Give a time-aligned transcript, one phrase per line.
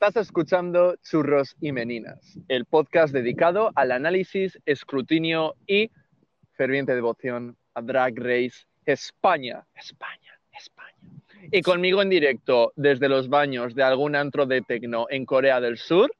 [0.00, 5.90] Estás escuchando Churros y Meninas, el podcast dedicado al análisis, escrutinio y
[6.52, 10.94] ferviente devoción a Drag Race España, España, España.
[11.50, 15.78] Y conmigo en directo desde los baños de algún antro de tecno en Corea del
[15.78, 16.12] Sur,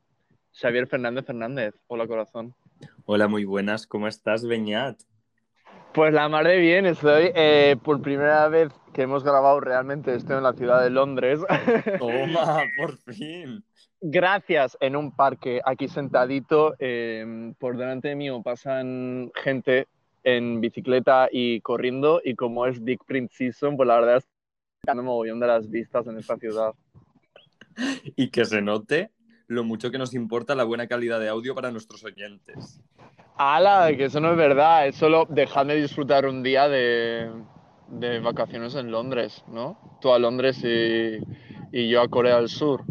[0.52, 1.76] Xavier Fernández Fernández.
[1.86, 2.56] Hola, corazón.
[3.04, 3.86] Hola, muy buenas.
[3.86, 4.98] ¿Cómo estás, Beñat?
[5.94, 10.36] Pues la mar de bien, estoy eh, por primera vez que hemos grabado realmente estoy
[10.36, 11.38] en la ciudad de Londres.
[12.00, 13.64] Toma, por fin.
[14.00, 19.88] Gracias, en un parque aquí sentadito, eh, por delante mío pasan gente
[20.22, 24.28] en bicicleta y corriendo y como es Dick Print Season, pues la verdad es
[24.86, 26.74] que me moviendo de las vistas en esta ciudad.
[28.16, 29.10] Y que se note
[29.48, 32.80] lo mucho que nos importa la buena calidad de audio para nuestros oyentes.
[33.36, 33.92] ¡Hala!
[33.96, 37.30] Que eso no es verdad, es solo dejadme disfrutar un día de,
[37.88, 39.98] de vacaciones en Londres, ¿no?
[40.00, 41.18] Tú a Londres y,
[41.72, 42.84] y yo a Corea del Sur.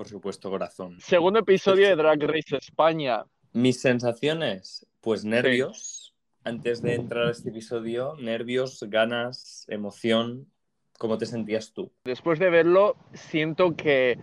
[0.00, 0.98] Por supuesto, corazón.
[0.98, 3.22] Segundo episodio de Drag Race España.
[3.52, 6.14] Mis sensaciones, pues nervios.
[6.42, 10.46] Antes de entrar a este episodio, nervios, ganas, emoción.
[10.98, 11.92] ¿Cómo te sentías tú?
[12.04, 14.16] Después de verlo, siento que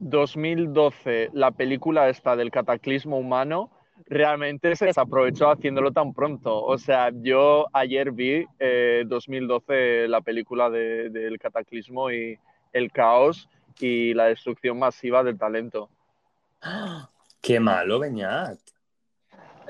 [0.00, 3.70] 2012, la película esta del cataclismo humano,
[4.06, 6.60] realmente se desaprovechó haciéndolo tan pronto.
[6.60, 12.36] O sea, yo ayer vi eh, 2012 la película de- del cataclismo y
[12.72, 13.48] el caos
[13.82, 15.90] y la destrucción masiva del talento.
[17.40, 18.58] ¡Qué malo, Beñat!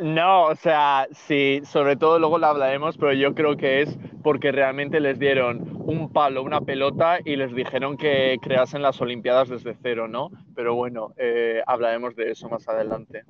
[0.00, 4.50] No, o sea, sí, sobre todo luego lo hablaremos, pero yo creo que es porque
[4.50, 9.76] realmente les dieron un palo, una pelota y les dijeron que creasen las Olimpiadas desde
[9.82, 10.30] cero, ¿no?
[10.54, 13.24] Pero bueno, eh, hablaremos de eso más adelante.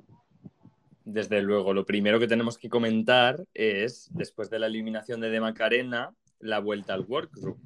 [1.03, 5.41] Desde luego, lo primero que tenemos que comentar es, después de la eliminación de De
[5.41, 7.57] Macarena, la vuelta al workroom.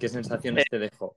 [0.00, 1.16] ¿Qué sensaciones te dejó?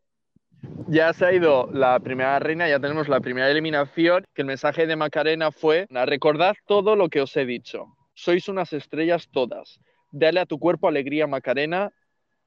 [0.87, 4.87] Ya se ha ido la primera reina, ya tenemos la primera eliminación, que el mensaje
[4.87, 9.79] de Macarena fue, recordad todo lo que os he dicho, sois unas estrellas todas,
[10.11, 11.91] dale a tu cuerpo alegría Macarena,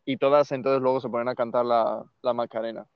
[0.04, 2.86] y todas entonces luego se ponen a cantar la, la Macarena.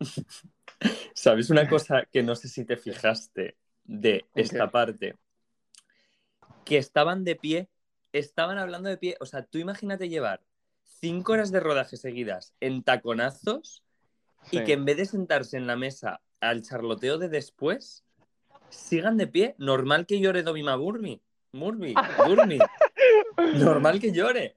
[1.14, 5.16] ¿Sabes una cosa que no sé si te fijaste de esta parte?
[6.64, 7.68] Que estaban de pie,
[8.12, 9.16] estaban hablando de pie.
[9.20, 10.40] O sea, tú imagínate llevar
[10.84, 13.82] cinco horas de rodaje seguidas en taconazos
[14.50, 18.04] y que en vez de sentarse en la mesa al charloteo de después,
[18.68, 19.54] sigan de pie.
[19.58, 21.22] Normal que llore Dobima Burmi.
[21.52, 21.94] Murmi,
[22.26, 22.58] Burmi.
[23.54, 24.56] Normal que llore.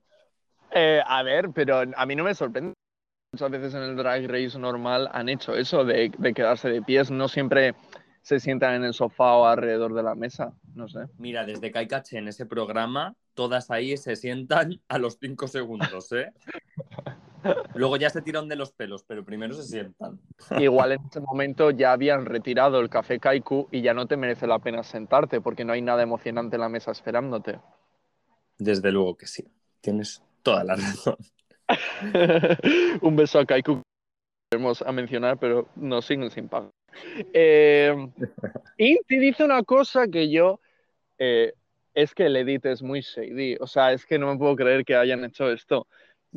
[0.71, 2.73] Eh, a ver, pero a mí no me sorprende.
[3.33, 7.11] Muchas veces en el drag race normal han hecho eso de, de quedarse de pies.
[7.11, 7.75] No siempre
[8.21, 10.53] se sientan en el sofá o alrededor de la mesa.
[10.73, 11.01] No sé.
[11.17, 15.47] Mira, desde que hay caché en ese programa, todas ahí se sientan a los cinco
[15.47, 16.31] segundos, ¿eh?
[17.75, 20.19] Luego ya se tiran de los pelos, pero primero se sientan.
[20.59, 24.47] Igual en ese momento ya habían retirado el café Kaiku y ya no te merece
[24.47, 27.59] la pena sentarte porque no hay nada emocionante en la mesa esperándote.
[28.57, 29.45] Desde luego que sí.
[29.81, 31.17] Tienes toda la razón.
[33.01, 33.81] Un beso a Kaiku
[34.49, 36.71] que vamos a mencionar, pero nos siguen sin pagar.
[37.33, 37.93] Eh,
[38.77, 40.61] Inti dice una cosa que yo
[41.17, 41.53] eh,
[41.93, 43.57] es que el edit es muy shady.
[43.59, 45.87] O sea, es que no me puedo creer que hayan hecho esto.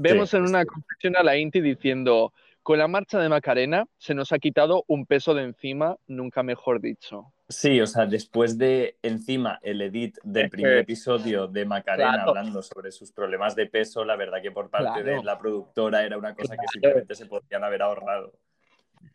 [0.01, 0.67] Vemos Sí, en una sí.
[0.67, 2.33] confesión a la Inti diciendo:
[2.63, 6.81] Con la marcha de Macarena se nos ha quitado un peso de encima, nunca mejor
[6.81, 7.33] dicho.
[7.49, 12.29] Sí, o sea, después de encima el edit del primer episodio de Macarena claro.
[12.29, 16.17] hablando sobre sus problemas de peso, la verdad que por parte de la productora era
[16.19, 18.35] una cosa que simplemente se podían haber ahorrado.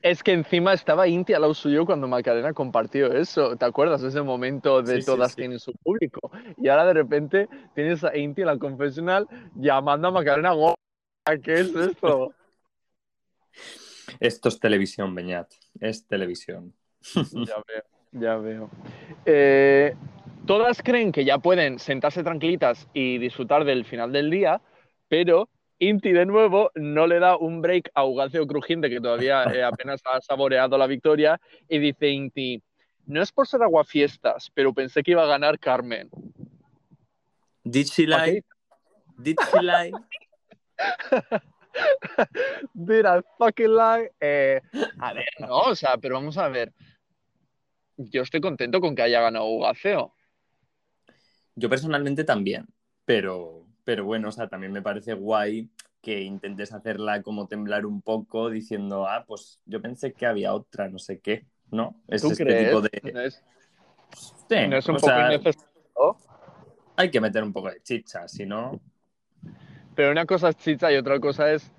[0.01, 3.55] Es que encima estaba Inti al lado suyo cuando Macarena compartió eso.
[3.55, 4.03] ¿Te acuerdas?
[4.03, 5.37] Ese momento de Sí, sí, todas sí.
[5.37, 6.31] tienen su público.
[6.57, 10.75] Y ahora de repente tienes a Inti en la confesional llamando a Macarena "Gorda".
[11.41, 12.33] ¿Qué es esto?
[14.19, 15.51] Esto es televisión, Beñat.
[15.79, 16.73] Es televisión.
[17.31, 18.69] ya veo, ya veo.
[19.25, 19.95] Eh,
[20.45, 24.61] todas creen que ya pueden sentarse tranquilitas y disfrutar del final del día,
[25.07, 25.49] pero
[25.89, 30.01] Inti de nuevo no le da un break a Ugacio Crujiente, que todavía eh, apenas
[30.05, 32.61] ha saboreado la victoria, y dice Inti,
[33.05, 36.09] no es por ser aguafiestas, pero pensé que iba a ganar Carmen.
[37.63, 38.43] Did she lie?
[39.17, 39.91] Did she lie?
[42.73, 44.11] Did I fucking lie?
[44.19, 44.61] Eh,
[44.99, 46.73] a ver, no, o sea, pero vamos a ver.
[47.97, 50.13] Yo estoy contento con que haya ganado Ugaceo.
[51.55, 52.67] Yo personalmente también,
[53.05, 55.69] pero, pero bueno, o sea, también me parece guay
[56.01, 60.89] que intentes hacerla como temblar un poco diciendo, ah, pues yo pensé que había otra,
[60.89, 62.01] no sé qué, ¿no?
[62.07, 62.67] Es ¿Tú este crees?
[62.67, 62.89] tipo de...
[63.13, 63.43] ¿No es,
[64.49, 65.69] Sí, no es un o poco sea, innecesario?
[66.95, 68.79] hay que meter un poco de chicha, si no...
[69.95, 71.71] Pero una cosa es chicha y otra cosa es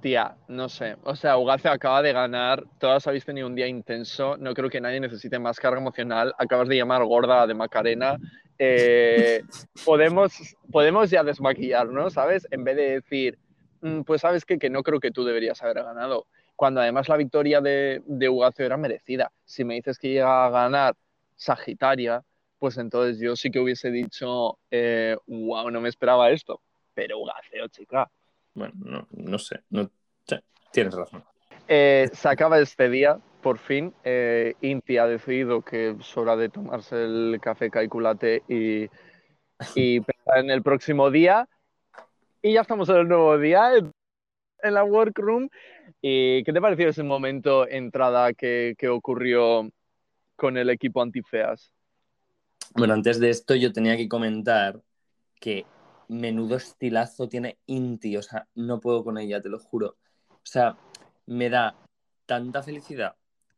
[0.00, 0.96] tía, no sé.
[1.04, 4.80] O sea, Ugace acaba de ganar, todas habéis tenido un día intenso, no creo que
[4.80, 6.34] nadie necesite más carga emocional.
[6.38, 8.16] Acabas de llamar gorda de Macarena.
[8.58, 9.42] Eh,
[9.84, 12.46] podemos, podemos ya desmaquillarnos, ¿sabes?
[12.50, 13.38] En vez de decir,
[13.80, 14.58] "Mm, pues sabes qué?
[14.58, 16.26] que no creo que tú deberías haber ganado.
[16.56, 19.32] Cuando además la victoria de, de Ugace era merecida.
[19.44, 20.94] Si me dices que llega a ganar
[21.36, 22.22] Sagitaria,
[22.58, 26.60] pues entonces yo sí que hubiese dicho, eh, wow, no me esperaba esto.
[26.92, 28.10] Pero Ugaceo, chica.
[28.54, 29.60] Bueno, no, no sé.
[29.70, 29.90] No,
[30.72, 31.24] tienes razón.
[31.68, 33.94] Eh, se acaba este día, por fin.
[34.04, 38.88] Eh, Inti ha decidido que es hora de tomarse el café calculate y,
[39.74, 41.48] y pensar en el próximo día.
[42.42, 43.92] Y ya estamos en el nuevo día, en,
[44.62, 45.48] en la workroom.
[46.00, 49.70] ¿Y qué te pareció ese momento, entrada, que, que ocurrió
[50.36, 51.72] con el equipo antifeas?
[52.74, 54.80] Bueno, antes de esto yo tenía que comentar
[55.40, 55.66] que
[56.10, 59.96] menudo estilazo tiene Inti, o sea, no puedo con ella, te lo juro.
[60.28, 60.76] O sea,
[61.26, 61.76] me da
[62.26, 63.14] tanta felicidad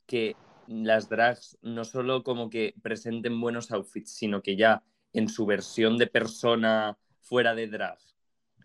[0.07, 4.83] que las drags no solo como que presenten buenos outfits, sino que ya
[5.15, 7.99] en su versión de persona fuera de drag,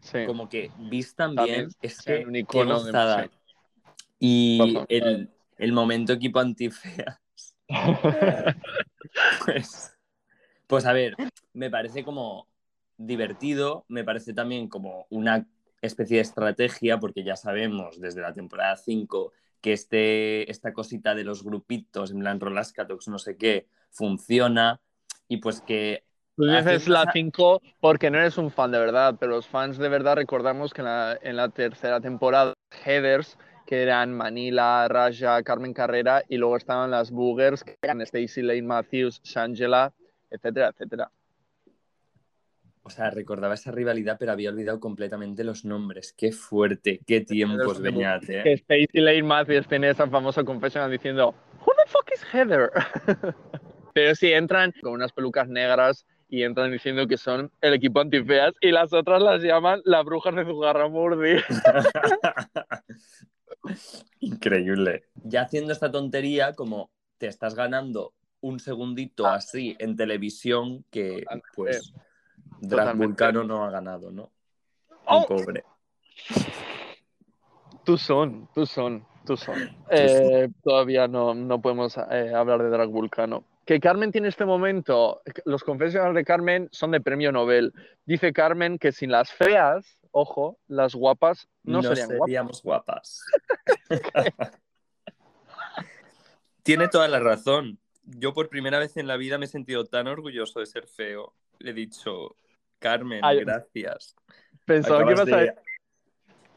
[0.02, 0.26] Sí.
[0.26, 2.92] como que vistan También bien, es que un qué icono de-
[3.24, 3.30] sí.
[4.20, 7.22] Y el, el momento equipo antifea,
[9.46, 9.94] pues,
[10.68, 11.16] pues a ver,
[11.54, 12.48] me parece como
[12.98, 15.48] divertido, me parece también como una
[15.82, 21.24] especie de estrategia, porque ya sabemos desde la temporada 5 que este, esta cosita de
[21.24, 24.80] los grupitos, en plan Rolascatox, no sé qué, funciona,
[25.28, 26.04] y pues que
[26.36, 29.78] Tú dices la esa- 5 porque no eres un fan de verdad, pero los fans
[29.78, 32.54] de verdad recordamos que en la, en la tercera temporada,
[32.86, 38.42] Heathers, que eran Manila, Raja, Carmen Carrera, y luego estaban las Boogers, que eran Stacy
[38.44, 39.94] Lane Matthews, Shangela,
[40.30, 41.12] etcétera, etcétera.
[42.88, 46.14] O sea, recordaba esa rivalidad, pero había olvidado completamente los nombres.
[46.14, 48.64] Qué fuerte, qué tiempos, Beñat, ¿eh?
[48.66, 51.36] Que Lane Matthews tiene esa famosa confession diciendo,
[51.66, 52.72] Who the fuck is Heather?
[53.94, 58.54] pero sí entran con unas pelucas negras y entran diciendo que son el equipo antifeas
[58.62, 61.42] y las otras las llaman las brujas de Zugarramurdi.
[64.22, 65.04] Increíble.
[65.26, 69.36] Ya haciendo esta tontería, como te estás ganando un segundito Ah.
[69.36, 71.92] así en televisión que, pues,
[72.60, 72.96] Drag.
[72.96, 74.32] Vulcano no ha ganado, ¿no?
[75.06, 75.20] Oh.
[75.20, 75.64] Un pobre.
[77.84, 79.56] Tú son, tú son, tú son.
[79.90, 83.44] Eh, todavía no, no podemos eh, hablar de Drag Vulcano.
[83.66, 87.74] Que Carmen tiene este momento, los confesionales de Carmen son de premio Nobel.
[88.06, 92.26] Dice Carmen que sin las feas, ojo, las guapas no, serían guapas.
[92.26, 93.26] seríamos guapas.
[96.64, 97.80] Tiene toda la razón.
[98.04, 101.34] Yo por primera vez en la vida me he sentido tan orgulloso de ser feo.
[101.60, 102.36] Le he dicho,
[102.80, 103.42] Carmen, Ay.
[103.42, 104.16] gracias.
[104.66, 105.54] Pensaba que ibas a de- decir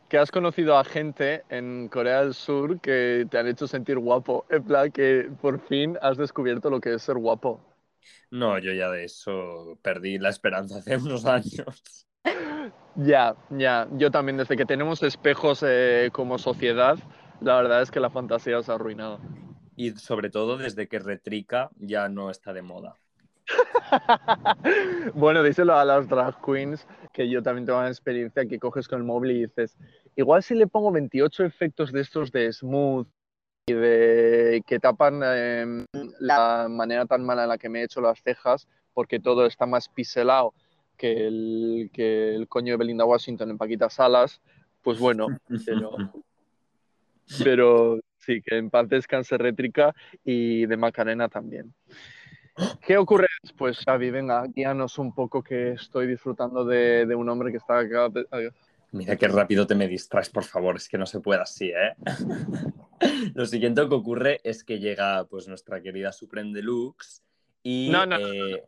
[0.08, 4.44] que has conocido a gente en Corea del Sur que te han hecho sentir guapo.
[4.50, 7.60] En plan, que por fin has descubierto lo que es ser guapo.
[8.30, 12.06] No, yo ya de eso perdí la esperanza hace unos años.
[12.96, 13.86] Ya, ya.
[13.92, 16.98] Yo también, desde que tenemos espejos eh, como sociedad,
[17.40, 19.20] la verdad es que la fantasía se ha arruinado.
[19.76, 22.96] Y sobre todo desde que Retrica ya no está de moda.
[25.14, 28.98] bueno, díselo a las drag queens, que yo también tengo una experiencia que coges con
[28.98, 29.76] el móvil y dices,
[30.16, 33.06] igual si le pongo 28 efectos de estos de smooth
[33.66, 35.84] y de que tapan eh,
[36.20, 39.66] la manera tan mala en la que me he hecho las cejas, porque todo está
[39.66, 40.54] más piselado
[40.96, 44.40] que el, que el coño de Belinda Washington en Paquita Salas,
[44.82, 45.28] pues bueno,
[45.64, 45.96] pero,
[47.44, 51.72] pero sí, que en paz descanse Rétrica y de Macarena también.
[52.82, 54.10] ¿Qué ocurre después, Xavi?
[54.10, 58.08] Venga, guíanos un poco que estoy disfrutando de, de un hombre que está acá.
[58.92, 61.94] Mira qué rápido te me distraes, por favor, es que no se puede así, ¿eh?
[63.34, 67.22] Lo siguiente que ocurre es que llega pues nuestra querida Supreme Deluxe
[67.62, 68.64] y No, no, eh,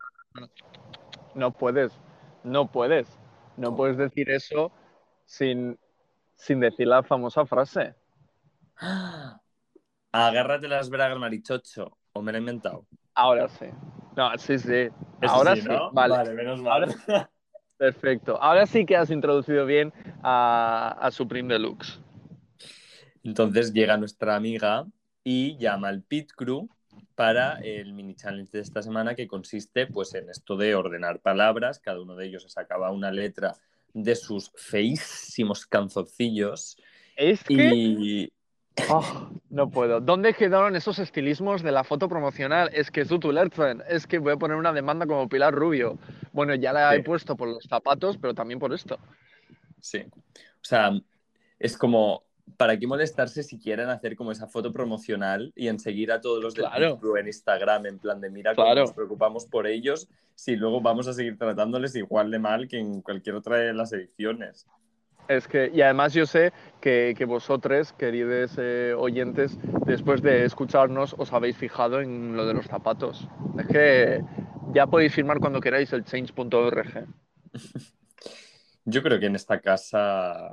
[1.35, 1.93] No puedes,
[2.45, 3.09] no puedes,
[3.57, 4.71] no puedes decir eso
[5.25, 5.79] sin,
[6.35, 7.95] sin decir la famosa frase.
[10.13, 12.87] agárrate las bragas, marichocho, o me lo he inventado.
[13.15, 13.67] Ahora sí.
[14.17, 14.89] No, sí, sí.
[15.21, 15.63] Eso Ahora sí.
[15.69, 15.91] ¿no?
[15.93, 16.87] Vale, menos mal.
[17.77, 18.41] perfecto.
[18.41, 19.93] Ahora sí que has introducido bien
[20.23, 22.01] a, a Supreme Deluxe.
[23.25, 24.87] Entonces llega nuestra amiga
[25.25, 26.69] y llama al Pit Crew
[27.15, 31.79] para el mini challenge de esta semana que consiste pues en esto de ordenar palabras,
[31.79, 33.55] cada uno de ellos se sacaba una letra
[33.95, 36.77] de sus feísimos canzoncillos
[37.17, 38.33] Es que y
[38.89, 40.01] Oh, no puedo.
[40.01, 42.71] ¿Dónde quedaron esos estilismos de la foto promocional?
[42.73, 45.99] Es que Zutu Lertzen, es que voy a poner una demanda como Pilar Rubio.
[46.33, 46.97] Bueno, ya la Sí.
[46.97, 48.99] he puesto por los zapatos, pero también por esto.
[49.79, 50.93] sí, o sea,
[51.59, 52.23] es como
[52.57, 56.43] ¿para qué molestarse si quieren hacer como esa foto promocional y en seguir a todos
[56.43, 56.99] los del Claro.
[56.99, 58.71] Crew en Instagram en plan de mira Claro.
[58.71, 62.79] cómo nos preocupamos por ellos si luego vamos a seguir tratándoles igual de mal que
[62.79, 64.67] en cualquier otra de las ediciones?
[65.29, 71.15] Es que, y además yo sé que, que vosotros, queridos eh, oyentes, después de escucharnos,
[71.19, 73.29] os habéis fijado en lo de los zapatos.
[73.59, 74.23] Es que
[74.73, 77.07] ya podéis firmar cuando queráis el change.org.
[78.85, 80.51] Yo creo que en esta casa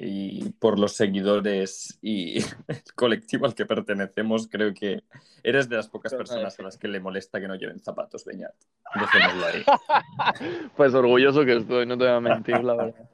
[0.00, 2.38] y por los seguidores y
[2.68, 5.02] el colectivo al que pertenecemos, creo que
[5.42, 8.54] eres de las pocas personas a las que le molesta que no lleven zapatos, Beñat.
[8.84, 9.64] Ahí.
[10.76, 13.08] Pues orgulloso que estoy, no te voy a mentir, la verdad.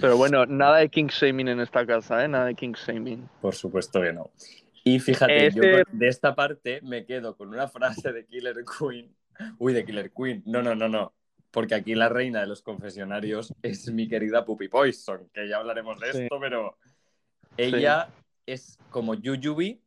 [0.00, 2.28] Pero bueno, nada de king shaming en esta casa, ¿eh?
[2.28, 3.28] Nada de king shaming.
[3.40, 4.30] Por supuesto que no.
[4.84, 9.14] Y fíjate, yo Este- de esta parte me quedo con una frase de Killer Queen.
[9.58, 10.42] Uy, de Killer Queen.
[10.46, 11.12] No, no, no, no.
[11.50, 15.98] Porque aquí la reina de los confesionarios es mi querida Puppy Poison, que ya hablaremos
[16.00, 16.22] de Sí.
[16.22, 16.76] esto, pero
[17.56, 18.08] ella
[18.46, 19.80] es como Yuyubi,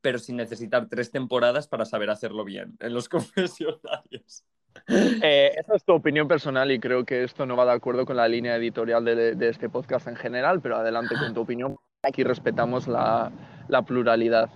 [0.00, 4.44] pero sin necesitar tres temporadas para saber hacerlo bien en los confesionarios.
[4.88, 8.16] Eh, esa es tu opinión personal y creo que esto no va de acuerdo con
[8.16, 11.76] la línea editorial de, de este podcast en general, pero adelante con tu opinión.
[12.02, 13.32] Aquí respetamos la,
[13.68, 14.50] la pluralidad.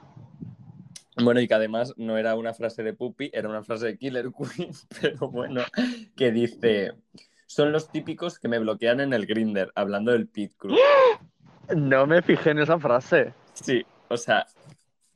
[1.22, 4.30] Bueno, y que además no era una frase de Puppy, era una frase de Killer
[4.32, 5.62] Queen, pero bueno,
[6.16, 6.92] que dice,
[7.46, 10.76] son los típicos que me bloquean en el Grinder, hablando del Pit Crew.
[11.76, 13.34] No me fijé en esa frase.
[13.52, 14.46] Sí, o sea,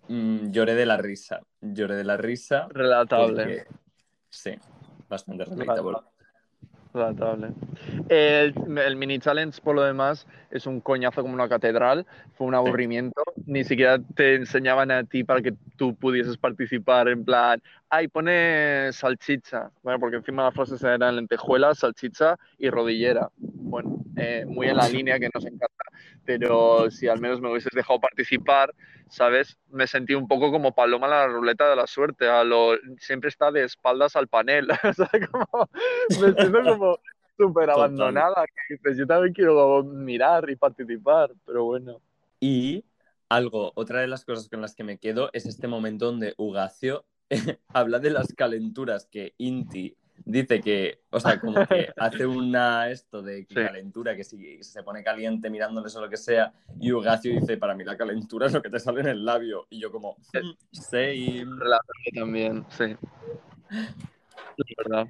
[0.09, 2.67] mm, lloré de la risa, lloré de la risa.
[2.71, 3.27] Relatable.
[3.45, 3.65] porque-
[4.29, 4.51] Sí,
[5.15, 5.99] bastante relatable.
[6.93, 7.49] Relatable.
[8.09, 12.07] El, el mini challenge, por lo demás, es un coñazo como una catedral.
[12.35, 13.23] Fue un aburrimiento.
[13.47, 18.91] Ni siquiera te enseñaban a ti para que tú pudieses participar en plan, ay, pone
[18.93, 19.71] salchicha.
[19.83, 23.29] Bueno, porque encima las frases eran lentejuelas, salchicha y rodillera.
[23.37, 25.85] Bueno, eh, muy en la línea que nos encanta.
[26.25, 28.75] Pero si al menos me hubieses dejado participar,
[29.09, 29.59] ¿sabes?
[29.71, 32.29] Me sentí un poco como paloma en la ruleta de la suerte.
[32.29, 34.69] A lo, siempre está de espaldas al panel.
[35.31, 35.69] Como,
[36.21, 36.99] me siento como
[37.37, 38.45] súper abandonada.
[38.47, 42.01] Que dices, yo también quiero mirar y participar, pero bueno.
[42.41, 42.85] Y
[43.29, 47.05] algo, otra de las cosas con las que me quedo es este momento donde Ugacio
[47.73, 53.23] habla de las calenturas que Inti dice que, o sea, como que hace una esto
[53.23, 53.55] de Sí.
[53.55, 57.75] calentura, que si se pone caliente mirándoles o lo que sea, y Ugacio dice, para
[57.75, 59.67] mí la calentura es lo que te sale en el labio.
[59.71, 61.45] Y yo como, "Mm, same.
[61.59, 62.97] Relatable también, sí.
[64.57, 65.09] Es verdad.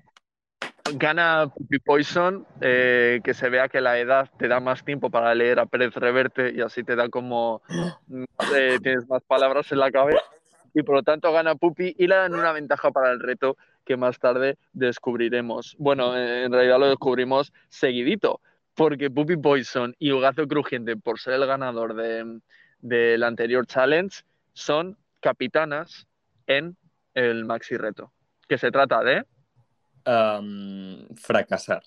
[0.93, 5.35] Gana Puppy Poison, eh, que se vea que la edad te da más tiempo para
[5.35, 7.63] leer a Pérez Reverte y así te da como
[8.83, 10.21] tienes más palabras en la cabeza
[10.75, 13.97] y por lo tanto gana Puppy y le dan una ventaja para el reto que
[13.97, 15.75] más tarde descubriremos.
[15.79, 18.41] Bueno, en realidad lo descubrimos seguidito,
[18.75, 22.41] porque Puppy Poison y Ugazo Crujiente, por ser el ganador de-
[22.81, 24.23] del anterior challenge,
[24.53, 26.07] son capitanas
[26.47, 26.77] en
[27.15, 28.13] el maxi reto,
[28.49, 29.25] que se trata de
[31.17, 31.83] Fracasar.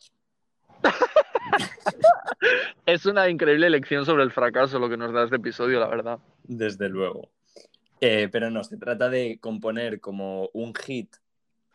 [2.86, 6.19] es una increíble lección sobre el fracaso lo que nos da este episodio, la verdad.
[6.43, 7.29] Desde luego.
[8.00, 11.15] Eh, pero no, se trata de componer como un hit,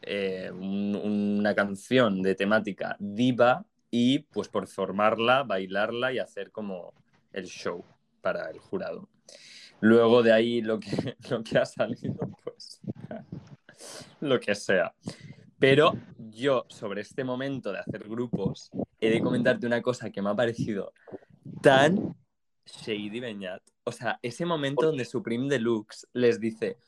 [0.02, 6.94] eh, un- una canción de temática diva y pues por formarla, bailarla y hacer como
[7.32, 7.84] el show
[8.20, 9.08] para el jurado.
[9.80, 10.90] Luego de ahí lo que,
[11.30, 12.80] lo que ha salido, pues
[14.20, 14.94] lo que sea.
[15.62, 18.68] Pero yo sobre este momento de hacer grupos
[19.00, 20.92] he de comentarte una cosa que me ha parecido
[21.62, 22.16] tan
[22.66, 23.62] Shady Beñat.
[23.84, 26.78] O sea, ese momento donde Supreme Deluxe les dice,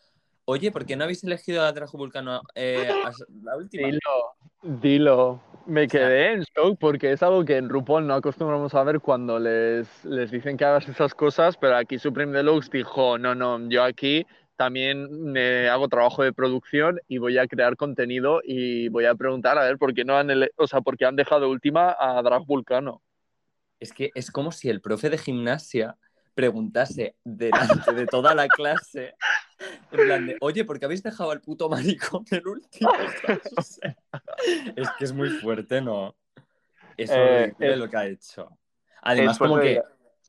[0.45, 3.13] oye, ¿por qué no habéis elegido a Trajo Vulcano eh, a
[3.45, 3.87] la última?
[3.87, 5.41] Dilo, dilo.
[5.67, 9.39] Me quedé en shock porque es algo que en RuPaul no acostumbramos a ver cuando
[9.39, 13.85] les, les dicen que hagas esas cosas, pero aquí Supreme Deluxe dijo, no, no, yo
[13.85, 19.15] aquí también me hago trabajo de producción y voy a crear contenido y voy a
[19.15, 22.23] preguntar a ver por qué no han, o sea, por qué han dejado última a
[22.23, 23.03] Drag Vulcano.
[23.81, 25.97] Es que es como si el profe de gimnasia
[26.35, 29.15] preguntase delante de toda la clase,
[29.91, 32.93] en plan de, oye, ¿por qué habéis dejado al puto maricón el último?
[33.57, 33.97] O sea,
[34.77, 36.15] es que es muy fuerte, ¿no?
[36.97, 38.49] Es Eh, es- lo que ha hecho.
[39.03, 39.83] Además, como que,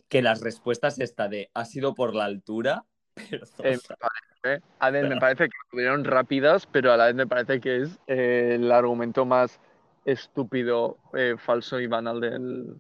[0.09, 2.85] que las respuestas esta de, ¿ha sido por la altura?
[3.15, 7.15] Pero, Eh, me parece, a ver, me parece que estuvieron rápidas, pero a la vez
[7.15, 9.59] me parece que es eh, el argumento más
[10.03, 12.75] estúpido, eh, falso y banal del,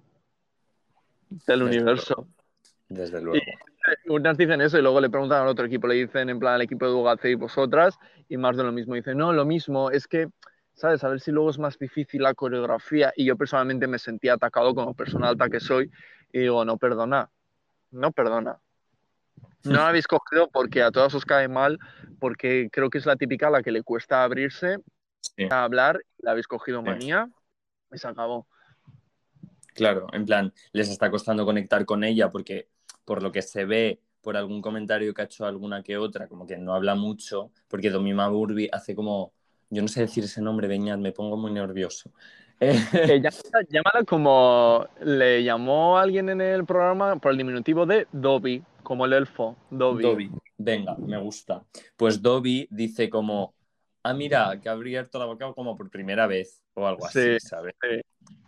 [1.47, 2.27] del universo.
[2.89, 3.43] desde luego.
[4.07, 6.61] Unas dicen eso y luego le preguntan al otro equipo, le dicen en plan al
[6.61, 8.95] equipo de Ugace y vosotras, y más de lo mismo.
[8.95, 10.27] Dicen, no, lo mismo, es que,
[10.73, 11.03] ¿sabes?
[11.03, 13.13] A ver si luego es más difícil la coreografía.
[13.15, 15.91] Y yo personalmente me sentía atacado como persona alta que soy,
[16.31, 17.29] y digo, no perdona,
[17.91, 18.59] no perdona.
[19.65, 21.79] No la habéis cogido porque a todas os cae mal,
[22.19, 24.77] porque creo que es la típica a la que le cuesta abrirse
[25.21, 25.47] Sí.
[25.49, 26.85] a hablar, la habéis cogido Sí.
[26.85, 27.29] manía
[27.91, 28.47] y se acabó.
[29.73, 32.69] Claro, en plan, les está costando conectar con ella porque
[33.03, 36.47] por lo que se ve, por algún comentario que ha hecho alguna que otra, como
[36.47, 39.33] que no habla mucho, porque Domima Burby hace como,
[39.69, 42.11] yo no sé decir ese nombre, Beñat, me pongo muy nervioso.
[43.21, 49.05] Llámala, llámala como le llamó alguien en el programa por el diminutivo de Dobby, como
[49.05, 49.57] el elfo.
[49.69, 50.03] Dobby.
[50.03, 51.65] Dobby, venga, me gusta.
[51.97, 53.53] Pues Dobby dice como,
[54.03, 57.47] ah, mira, que ha abierto la boca como por primera vez o algo así, Sí.
[57.47, 57.75] ¿sabes?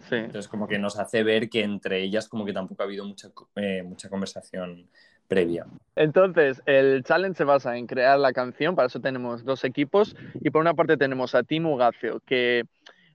[0.09, 0.15] Sí.
[0.15, 3.29] Entonces como que nos hace ver que entre ellas como que tampoco ha habido mucha,
[3.55, 4.87] eh, mucha conversación
[5.27, 5.65] previa.
[5.95, 10.49] Entonces, el challenge se basa en crear la canción, para eso tenemos dos equipos, y
[10.51, 12.63] por una parte tenemos a Team Ugaceo, que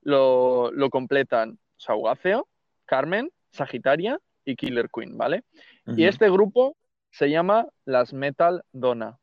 [0.03, 2.43] lo, lo completan o sea,
[2.85, 5.43] Carmen, Sagitaria y Killer Queen, ¿vale?
[5.97, 6.77] Y este grupo
[7.13, 9.19] se llama las Metal Donna.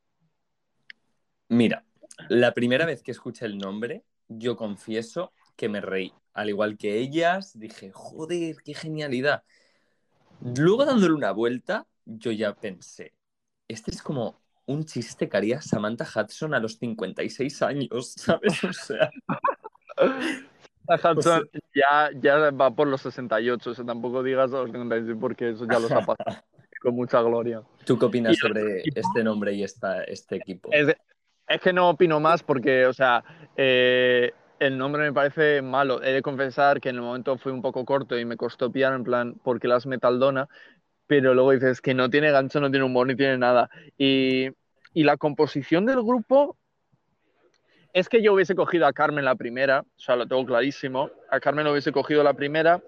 [1.49, 1.83] Mira,
[2.29, 6.13] la primera vez que escuché el nombre, yo confieso que me reí.
[6.33, 9.43] Al igual que ellas, dije, joder, qué genialidad.
[10.55, 13.13] Luego dándole una vuelta, yo ya pensé,
[13.67, 18.63] este es como un chiste que haría Samantha Hudson a los 56 años, ¿sabes?
[18.63, 19.09] O sea,
[20.87, 25.49] La Hudson ya, ya va por los 68, o sea, tampoco digas los 56 porque
[25.49, 26.43] eso ya los ha pasado
[26.81, 27.61] con mucha gloria.
[27.85, 30.69] ¿tú qué opinas Y- sobre este nombre y esta, este equipo?
[30.71, 30.95] Es,
[31.47, 33.23] es que no opino más porque, o sea,
[33.57, 36.03] eh, el nombre me parece malo.
[36.03, 38.93] He de confesar que en el momento fue un poco corto y me costó pillar
[38.93, 40.47] en plan, porque las Metaldona,
[41.07, 43.69] pero luego dices que no tiene gancho, no tiene humor, ni tiene nada.
[43.97, 44.49] Y,
[44.93, 46.55] y la composición del grupo
[47.93, 51.09] es que yo hubiese cogido a Carmen la primera, o sea, lo tengo clarísimo.
[51.31, 52.83] A Carmen lo hubiese cogido la primera.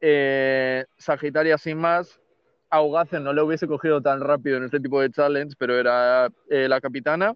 [0.00, 2.20] Eh, Sagitaria sin más.
[2.70, 2.82] A
[3.20, 6.80] no le hubiese cogido tan rápido en este tipo de challenge, pero era eh, la
[6.80, 7.34] capitana.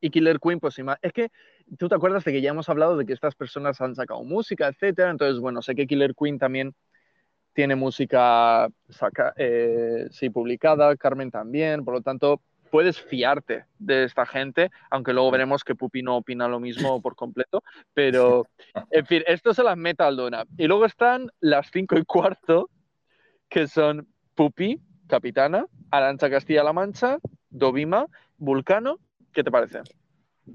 [0.00, 0.76] Y Killer Queen, pues.
[1.00, 1.30] Es que
[1.78, 4.68] tú te acuerdas de que ya hemos hablado de que estas personas han sacado música,
[4.68, 5.10] etcétera.
[5.10, 6.74] Entonces, bueno, sé que Killer Queen también
[7.52, 14.24] tiene música saca, eh, sí, publicada, Carmen también, por lo tanto, puedes fiarte de esta
[14.24, 18.46] gente, aunque luego veremos que Pupi no opina lo mismo por completo, pero,
[18.90, 20.44] en fin, esto se las meta al Dona.
[20.56, 22.70] Y luego están las cinco y cuarto,
[23.48, 24.08] que son
[24.42, 28.98] Pupi, Capitana, Arancha Castilla-La Mancha, Dovima, Vulcano,
[29.32, 29.82] ¿qué te parece?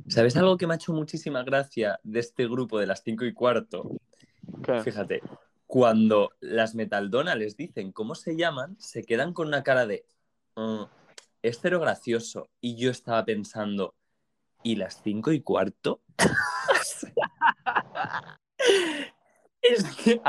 [0.10, 3.32] ¿Sabes algo que me ha hecho muchísima gracia de este grupo de las 5 y
[3.32, 3.89] cuarto?
[4.62, 4.82] ¿Qué?
[4.82, 5.21] Fíjate,
[5.67, 10.04] cuando las Metaldona les dicen cómo se llaman, se quedan con una cara de
[10.58, 10.84] "Mm,
[11.41, 12.50] es cero gracioso.
[12.60, 13.95] Y yo estaba pensando,
[14.63, 16.02] ¿y las cinco y cuarto?
[19.62, 20.19] es que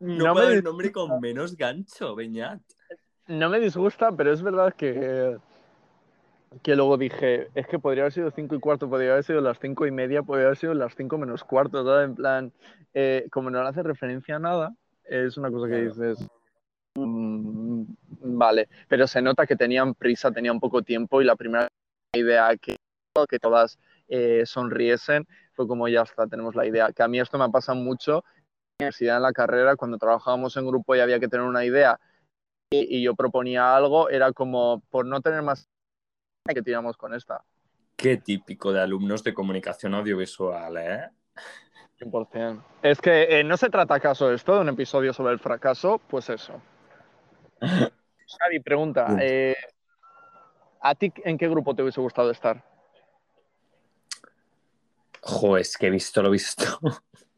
[0.00, 2.60] no, No me haber nombre con menos gancho, Beñat.
[3.30, 5.38] No me disgusta, pero es verdad que,
[6.64, 9.60] que luego dije, es que podría haber sido cinco y cuarto, podría haber sido las
[9.60, 12.08] cinco y media, podría haber sido las cinco menos cuarto, ¿sabes?
[12.08, 12.52] En plan,
[12.92, 16.26] eh, como no le hace referencia a nada, es una cosa que dices,
[16.96, 17.84] "Mm,
[18.36, 21.68] vale, pero se nota que tenían prisa, tenían poco tiempo y la primera
[22.12, 22.74] idea que,
[23.28, 26.90] que todas eh, sonriesen fue como ya está, tenemos la idea.
[26.90, 30.56] Que a mí esto me pasa mucho en la universidad, en la carrera, cuando trabajábamos
[30.56, 32.00] en grupo y había que tener una idea
[32.70, 35.68] y, y yo proponía algo, era como, por no tener más
[36.46, 37.44] que tiramos con esta.
[37.96, 41.10] Qué típico de alumnos de comunicación audiovisual, ¿eh?
[41.98, 42.62] 100%.
[42.82, 46.00] Es que eh, no se trata acaso de esto, de un episodio sobre el fracaso,
[46.08, 46.62] pues eso.
[47.60, 49.56] Xavi, pregunta, eh,
[50.80, 52.64] ¿a ti en qué grupo te hubiese gustado estar?
[55.20, 56.64] Jo, es que he visto lo visto.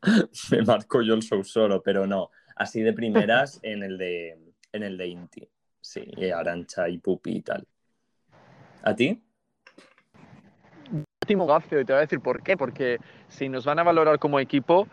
[0.51, 2.31] Me marco yo el show solo, pero no.
[2.55, 5.49] Así de primeras en el de en el de Inti.
[5.81, 6.05] Sí,
[6.35, 7.67] Arancha y Pupi y tal.
[8.83, 9.23] ¿A ti?
[11.27, 14.19] Timo Gazio, y te voy a decir por qué, porque si nos van a valorar
[14.19, 14.89] como equipo,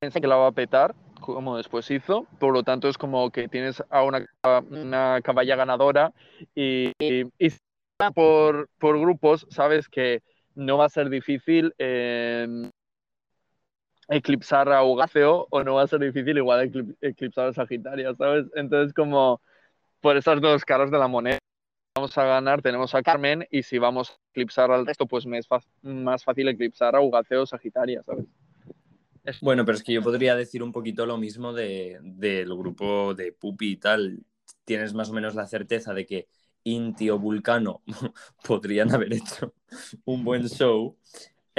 [0.00, 3.48] piensa que la va a petar, como después hizo, por lo tanto es como que
[3.48, 4.26] tienes a una,
[5.22, 6.12] caballa ganadora
[6.54, 7.52] y, y, y
[8.14, 10.22] por grupos, sabes que
[10.54, 12.46] no va a ser difícil eh,
[14.10, 18.46] eclipsar a Ugaceo o no va a ser difícil igual eclip- eclipsar a Sagitaria, ¿sabes?
[18.54, 19.40] Entonces como
[20.00, 21.38] por esas dos caras de la moneda
[21.96, 25.38] vamos a ganar, tenemos a Carmen y si vamos a eclipsar al resto, pues me
[25.38, 25.48] es
[25.82, 28.26] más fácil eclipsar a Ugaceo o Sagitaria, ¿sabes?
[29.42, 33.32] Bueno, pero es que yo podría decir un poquito lo mismo de, del grupo de
[33.32, 34.24] Pupi y tal.
[34.64, 36.28] Tienes más o menos la certeza de que
[36.64, 37.82] Inti o Vulcano
[38.44, 39.54] podrían haber hecho
[40.04, 40.96] un buen show,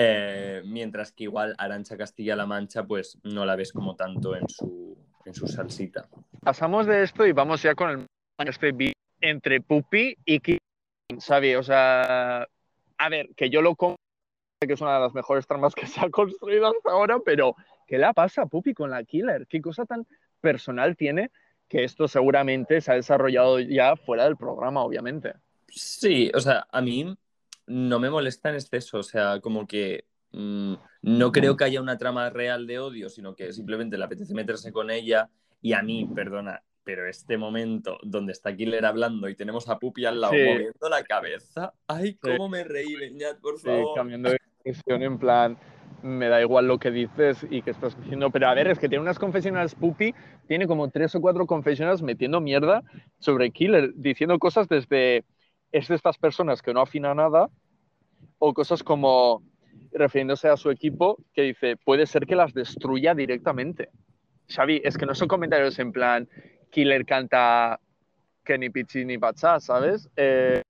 [0.03, 4.97] eh, mientras que igual Arancha Castilla-La Mancha, pues no la ves como tanto en su,
[5.25, 6.09] en su salsita.
[6.43, 10.57] Pasamos de esto y vamos ya con el este entre Pupi y Ki-
[11.19, 12.47] Xavi, o sea,
[12.97, 13.97] a ver, que yo lo compro,
[14.59, 17.99] que es una de las mejores tramas que se ha construido hasta ahora, pero ¿qué
[17.99, 19.45] le pasa a Puppy con la Killer?
[19.47, 20.07] ¿Qué cosa tan
[20.39, 21.29] personal tiene
[21.67, 25.33] que esto seguramente se ha desarrollado ya fuera del programa, obviamente?
[25.67, 27.15] Sí, o sea, a mí
[27.71, 31.97] no me molesta en exceso, o sea, como que mm, no creo que haya una
[31.97, 35.29] trama real de odio, sino que simplemente le apetece meterse con ella
[35.61, 40.05] y a mí, perdona, pero este momento donde está Killer hablando y tenemos a Pupi
[40.05, 40.45] al lado Sí.
[40.45, 43.95] moviendo la cabeza, ay, cómo me reí, Beñat, por Sí, favor.
[43.95, 45.57] cambiando de expresión en plan,
[46.01, 48.89] me da igual lo que dices y que estás diciendo, pero a ver, es que
[48.89, 50.13] tiene unas confesionales Puppy,
[50.47, 52.83] tiene como tres o cuatro confesionales metiendo mierda
[53.19, 55.23] sobre Killer, diciendo cosas desde,
[55.71, 57.49] es de estas personas que no afina nada,
[58.43, 59.43] o cosas como,
[59.93, 63.89] refiriéndose a su equipo, que dice, puede ser que las destruya directamente.
[64.49, 66.27] Xavi, es que no son comentarios en plan,
[66.71, 67.79] Killer canta
[68.43, 70.09] que ni pichi ni pachá, ¿sabes?
[70.15, 70.63] Eh,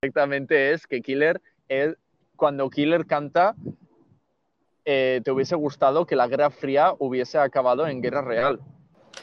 [0.00, 1.94] directamente es que Killer es,
[2.36, 3.54] cuando Killer canta,
[4.86, 8.60] eh, te hubiese gustado que la Guerra Fría hubiese acabado en guerra real.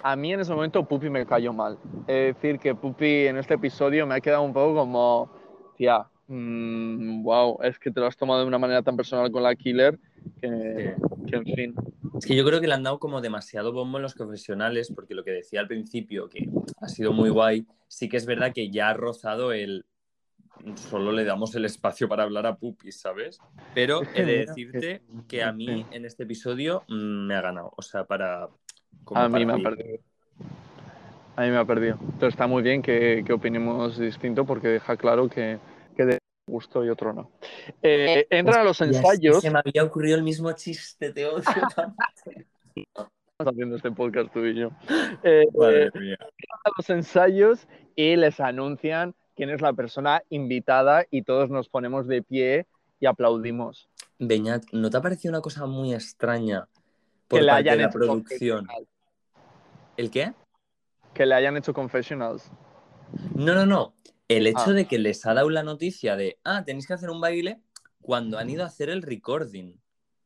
[0.04, 1.80] A mí en ese momento Puppy me cayó mal.
[2.08, 5.32] Es decir, que Puppy en este episodio me ha quedado un poco como,
[5.76, 9.56] tía, wow, es que te lo has tomado de una manera tan personal con la
[9.56, 10.00] Killer
[10.40, 10.96] que,
[11.28, 11.76] que, en fin.
[12.18, 15.16] Es que yo creo que le han dado como demasiado bombo en los confesionales, porque
[15.16, 18.70] lo que decía al principio, que ha sido muy guay, sí que es verdad que
[18.70, 19.86] ya ha rozado el
[20.76, 23.40] solo le damos el espacio para hablar a Pupi, ¿sabes?
[23.74, 27.82] Pero he de decirte que a mí en este episodio mm, me ha ganado, o
[27.82, 28.50] sea, para...
[29.04, 30.00] como A mí me ha perdido.
[31.38, 31.98] A mí me ha perdido.
[32.02, 35.60] Entonces está muy bien que, que opinemos distinto porque deja claro que,
[36.50, 37.32] gusto y otro no.
[37.82, 39.42] Eh, entran a los ensayos.
[39.42, 41.44] Se me había ocurrido el mismo chiste, te odio
[43.40, 44.72] haciendo este podcast tú y yo.
[45.24, 46.18] Eh, Madre mía.
[46.20, 52.08] a los ensayos y les anuncian quién es la persona invitada y todos nos ponemos
[52.08, 52.68] de pie
[53.00, 53.88] y aplaudimos.
[54.18, 56.68] Beñat, ¿no te ha parecido una cosa muy extraña
[57.30, 58.68] por Que le parte de hayan la hecho producción?
[59.96, 60.34] ¿El qué?
[61.14, 62.52] Que le hayan hecho confessionals.
[63.34, 63.94] No, no, no.
[64.30, 64.74] El hecho Ah.
[64.74, 67.60] de que les ha dado la noticia de, ah, tenéis que hacer un baile
[68.02, 69.74] cuando han ido a hacer el recording.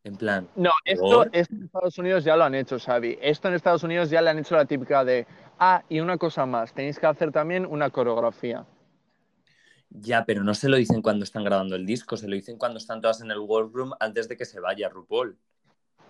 [0.03, 3.17] En plan, No, esto, esto en Estados Unidos ya lo han hecho, Xavi.
[3.21, 5.25] Esto en Estados Unidos ya le han hecho la típica de,
[5.59, 8.65] ah, y una cosa más, tenéis que hacer también una coreografía.
[9.95, 12.79] ya, pero no se lo dicen cuando están grabando el disco, se lo dicen cuando
[12.79, 15.37] están todas en el workroom antes de que se vaya RuPaul.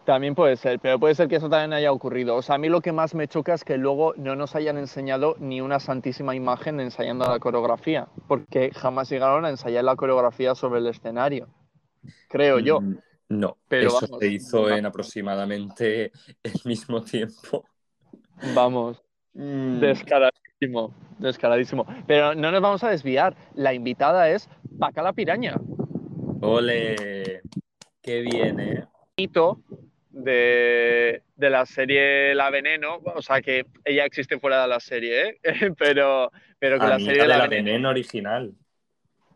[0.06, 2.36] También puede ser, pero puede ser que eso también haya ocurrido.
[2.36, 4.78] O sea, a mí lo que más me choca es que luego no nos hayan
[4.78, 10.56] enseñado ni una santísima imagen ensayando la coreografía, porque jamás llegaron a ensayar la coreografía
[10.56, 11.48] sobre el escenario.
[12.28, 12.82] Creo yo.
[12.82, 12.98] Mm,
[13.30, 16.12] No, Pero eso vamos, se hizo en aproximadamente
[16.44, 17.66] el mismo tiempo.
[18.54, 19.02] Vamos,
[19.36, 21.88] Mm, descaradísimo, descaradísimo.
[22.06, 23.36] Pero no nos vamos a desviar.
[23.56, 25.56] La invitada es Paca la Piraña.
[26.42, 27.42] Ole,
[28.02, 28.86] qué bien, ¿eh?
[29.18, 29.60] mito
[30.14, 35.30] de, de la serie La Veneno, o sea que ella existe fuera de la serie,
[35.30, 35.40] ¿eh?
[35.78, 38.54] pero, pero que la serie de de La, la Veneno, veneno original.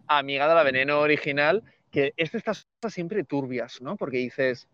[0.08, 3.96] amiga de La Veneno original, que es de estas cosas siempre turbias, ¿no?
[3.98, 4.68] Porque dices,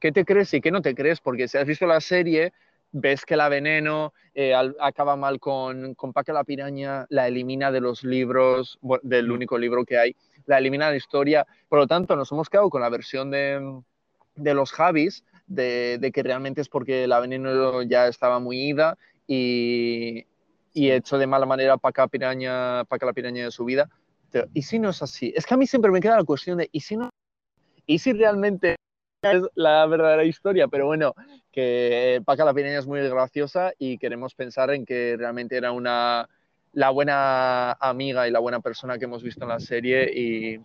[0.00, 1.20] ¿qué te crees y qué no te crees?
[1.20, 2.52] Porque si has visto la serie,
[2.92, 7.70] ves que La Veneno eh, al- acaba mal con, con Paca la Piraña, la elimina
[7.70, 9.32] de los libros, del Mm.
[9.32, 12.70] único libro que hay, la elimina de la historia, por lo tanto nos hemos quedado
[12.70, 13.80] con la versión de,
[14.36, 18.96] de los Javis, de, de que realmente es porque la veneno ya estaba muy ida
[19.26, 20.26] y,
[20.72, 23.88] y hecho de mala manera para piraña, Paca la piraña de su vida.
[24.30, 25.32] Pero, ¿y si no es así?
[25.36, 27.10] Es que a mí siempre me queda la cuestión de, ¿y si no?
[27.86, 28.76] ¿Y si realmente
[29.22, 30.68] es la verdadera historia?
[30.68, 31.14] Pero bueno,
[31.52, 36.28] que Paca la piraña es muy graciosa y queremos pensar en que realmente era una
[36.74, 40.60] la buena amiga y la buena persona que hemos visto en la serie y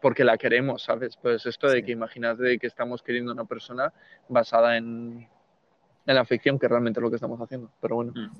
[0.00, 1.16] porque la queremos, ¿sabes?
[1.16, 1.82] Pues esto de Sí.
[1.84, 3.92] que imagínate que estamos queriendo una persona
[4.28, 5.28] basada en,
[6.06, 7.70] en la ficción, que realmente es lo que estamos haciendo.
[7.80, 8.30] Pero bueno, Mm.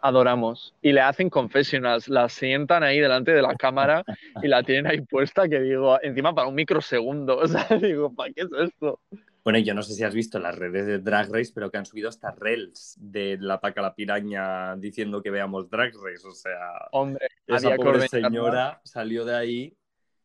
[0.00, 0.74] adoramos.
[0.80, 4.04] Y le hacen confessionals, la sientan ahí delante de la cámara
[4.42, 7.38] y la tienen ahí puesta, que digo, encima para un microsegundo.
[7.42, 9.00] O sea, digo, ¿para qué es esto?
[9.44, 11.84] Bueno, yo no sé si has visto las redes de Drag Race, pero que han
[11.86, 16.26] subido hasta reels de la paca la piraña diciendo que veamos Drag Race.
[16.28, 19.76] O sea, Hombre, esa pobre señora salió de ahí,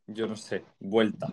[0.08, 1.28] yo no sé, vuelta.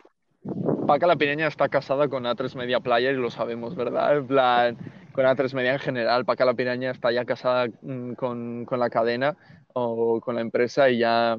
[0.87, 4.19] Paca la Pireña está casada con A3 Media Player y lo sabemos, ¿verdad?
[4.19, 4.77] En plan,
[5.13, 6.27] con A3 Media en general.
[6.27, 9.37] Paca la Pireña está ya casada mm, con, con la cadena
[9.73, 11.39] o con la empresa y ya,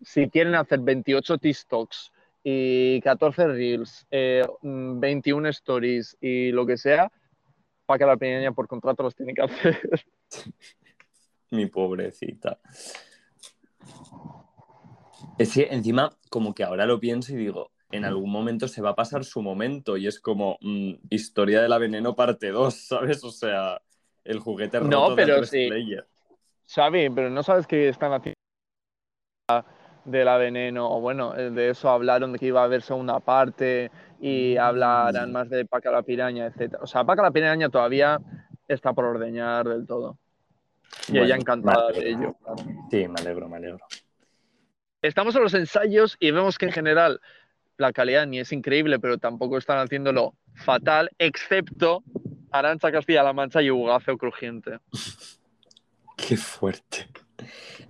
[0.00, 6.78] si quieren hacer 28 TikToks y 14 Reels, eh, mm, 21 Stories y lo que
[6.78, 7.12] sea,
[7.84, 9.80] Paca la Pireña por contrato los tiene que hacer.
[11.50, 12.58] Mi pobrecita.
[15.38, 18.90] Es que encima, como que ahora lo pienso y digo, en algún momento se va
[18.90, 23.24] a pasar su momento y es como mm, historia de la veneno parte 2, ¿sabes?
[23.24, 23.80] O sea,
[24.24, 25.66] el juguete roto No, pero de sí.
[25.68, 26.06] Player.
[26.72, 28.34] Xavi, pero no sabes que están haciendo
[30.04, 33.90] de la veneno, o bueno, de eso hablaron de que iba a haber segunda parte
[34.20, 34.60] y Mm.
[34.60, 36.78] hablarán más de Paca la piraña, etc.
[36.80, 38.20] O sea, Paca la piraña todavía
[38.66, 40.16] está por ordeñar del todo.
[41.08, 42.34] Y Bueno, ella encantada de ello.
[42.90, 43.78] Sí, me alegro, me alegro.
[45.02, 47.20] Estamos en los ensayos y vemos que en general
[47.78, 52.04] la calidad ni es increíble, pero tampoco están haciéndolo fatal, excepto
[52.50, 54.80] Arancha Castilla-La Mancha y Ugaceo Crujiente.
[56.16, 57.08] Qué fuerte.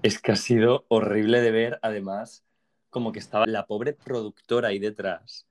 [0.03, 2.45] Es que ha sido horrible de ver, además,
[2.91, 5.49] como que estaba la pobre productora ahí detrás,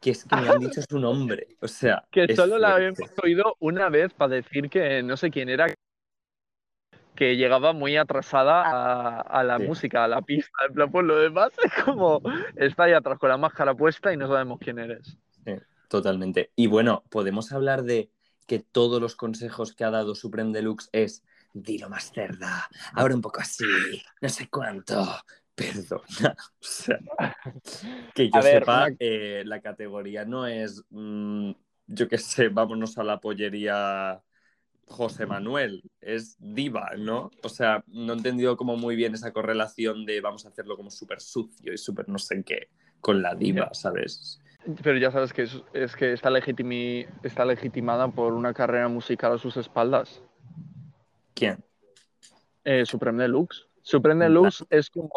[0.00, 1.56] que es que me han dicho su nombre.
[1.60, 5.48] O sea, Que solo la habíamos oído una vez para decir que no sé quién
[5.48, 5.66] era,
[7.20, 9.64] que llegaba muy atrasada a, a la Sí.
[9.64, 10.50] música, a la pista.
[10.66, 12.22] En plan, por lo demás es como
[12.56, 15.18] está ahí atrás con la máscara puesta y no sabemos quién eres.
[15.44, 15.52] Sí,
[15.90, 16.50] totalmente.
[16.56, 18.10] Y bueno, podemos hablar de
[18.46, 23.20] que todos los consejos que ha dado Supreme Deluxe es dilo más cerda, ahora un
[23.20, 23.66] poco así,
[24.22, 25.06] no sé cuánto.
[25.54, 26.34] Perdona.
[26.58, 26.98] O sea,
[28.14, 31.50] que yo A sepa, una- eh, la categoría no es, mm,
[31.86, 34.22] yo qué sé, vámonos a la pollería
[34.90, 37.30] José Manuel, es diva, ¿no?
[37.42, 40.90] O sea, no he entendido como muy bien esa correlación de vamos a hacerlo como
[40.90, 42.68] súper sucio y súper no sé qué
[43.00, 44.42] con la diva, ¿sabes?
[44.82, 49.32] Pero ya sabes que es, es que está, legitimi- está legitimada por una carrera musical
[49.32, 50.22] a sus espaldas.
[51.34, 51.64] ¿Quién?
[52.64, 53.66] Eh, Supreme Deluxe.
[53.80, 55.10] Supreme Deluxe es como.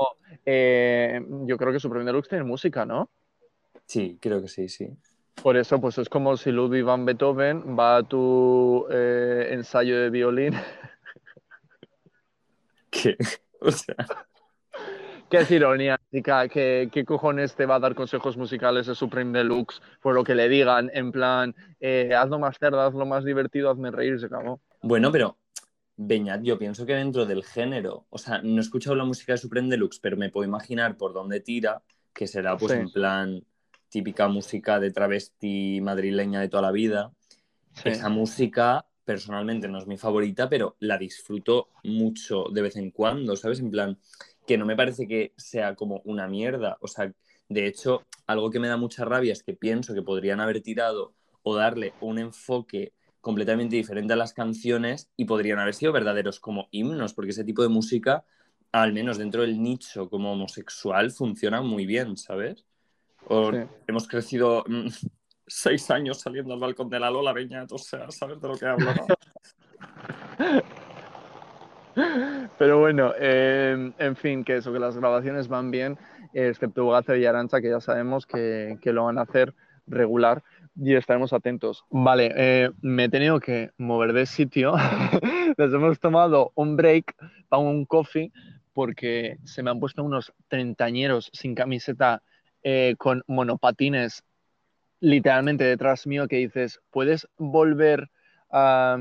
[0.45, 3.09] eh, yo creo que Supreme Deluxe tiene música, ¿no?
[3.86, 4.88] Sí, creo que sí, sí.
[5.41, 10.10] Por eso, pues es como si Ludwig van Beethoven va a tu eh, ensayo de
[10.10, 10.54] violín.
[12.89, 13.17] ¿Qué?
[13.60, 13.96] O sea,
[15.30, 16.48] ¿Qué es ironía, chica?
[16.48, 20.36] ¿Qué, ¿Qué cojones te va a dar consejos musicales de Supreme Deluxe por lo que
[20.36, 20.91] le digan?
[20.93, 24.62] En plan, eh, hazlo más cerda, hazlo más divertido, hazme reír, se acabó.
[24.82, 25.38] bueno, pero
[25.96, 29.38] Beñat, yo pienso que dentro del género, o sea, no he escuchado la música de
[29.38, 31.82] Supreme Deluxe, pero me puedo imaginar por dónde tira,
[32.13, 32.78] que será pues Sí.
[32.80, 33.43] en plan
[33.93, 37.13] típica música de travesti madrileña de toda la vida.
[37.73, 37.89] Sí.
[37.89, 43.36] Esa música personalmente no es mi favorita, pero la disfruto mucho de vez en cuando,
[43.36, 43.60] ¿sabes?
[43.60, 43.99] En plan,
[44.47, 46.77] que no me parece que sea como una mierda.
[46.82, 47.13] O sea,
[47.49, 51.13] de hecho, algo que me da mucha rabia es que pienso que podrían haber tirado
[51.43, 56.67] o darle un enfoque completamente diferente a las canciones y podrían haber sido verdaderos como
[56.71, 58.25] himnos, porque ese tipo de música,
[58.71, 62.65] al menos dentro del nicho como homosexual, funciona muy bien, ¿sabes?
[63.27, 63.57] O Sí.
[63.88, 64.88] hemos crecido mm,
[65.47, 68.65] seis años saliendo al balcón de la Lola Beñat, o sea, ¿sabes de lo que
[68.65, 68.93] hablo?
[68.93, 69.05] no?
[72.57, 75.97] Pero bueno, eh, en fin, que eso, que las grabaciones van bien,
[76.33, 79.53] excepto Ugace y Arancha, que ya sabemos que, que lo van a hacer
[79.86, 80.43] regular
[80.75, 81.86] y estaremos atentos.
[81.91, 84.73] Vale, eh, me he tenido que mover de sitio.
[85.57, 87.15] Nos hemos tomado un break
[87.49, 88.31] para un coffee
[88.73, 92.23] porque se me han puesto unos treintañeros sin camiseta
[92.63, 94.23] eh, con monopatines
[95.04, 98.10] literalmente detrás mío que dices, ¿puedes volver
[98.49, 98.97] a,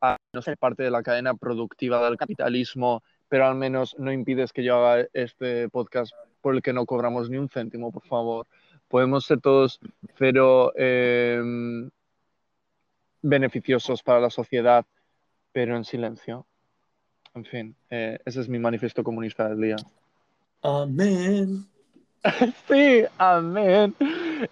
[0.00, 4.52] a no ser parte de la cadena productiva del capitalismo, pero al menos no impides
[4.52, 8.48] que yo haga este podcast por el que no cobramos ni un céntimo, por favor?
[8.88, 9.78] Podemos ser todos
[10.16, 11.40] cero eh,
[13.22, 14.84] beneficiosos para la sociedad,
[15.52, 16.44] pero en silencio.
[17.34, 19.76] En fin, eh, ese es mi manifiesto comunista del día.
[20.62, 21.68] Amén.
[22.68, 23.94] Sí, amén.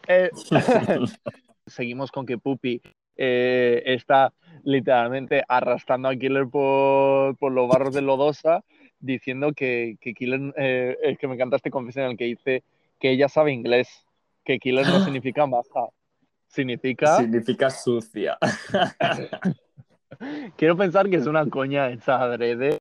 [0.06, 0.30] Eh,
[1.66, 2.80] seguimos con que Pupi
[3.16, 4.32] eh, está
[4.64, 8.64] literalmente arrastrando a Killer por, por los barros de Lodosa,
[8.98, 12.62] diciendo que, que Killer, eh, es que me encanta este confesión en el que dice
[12.98, 14.06] que ella sabe inglés,
[14.44, 15.88] que Killer no significa maja,
[16.46, 17.18] significa...
[17.18, 18.38] Significa sucia.
[20.56, 22.78] Quiero pensar que es una coña hecha adrede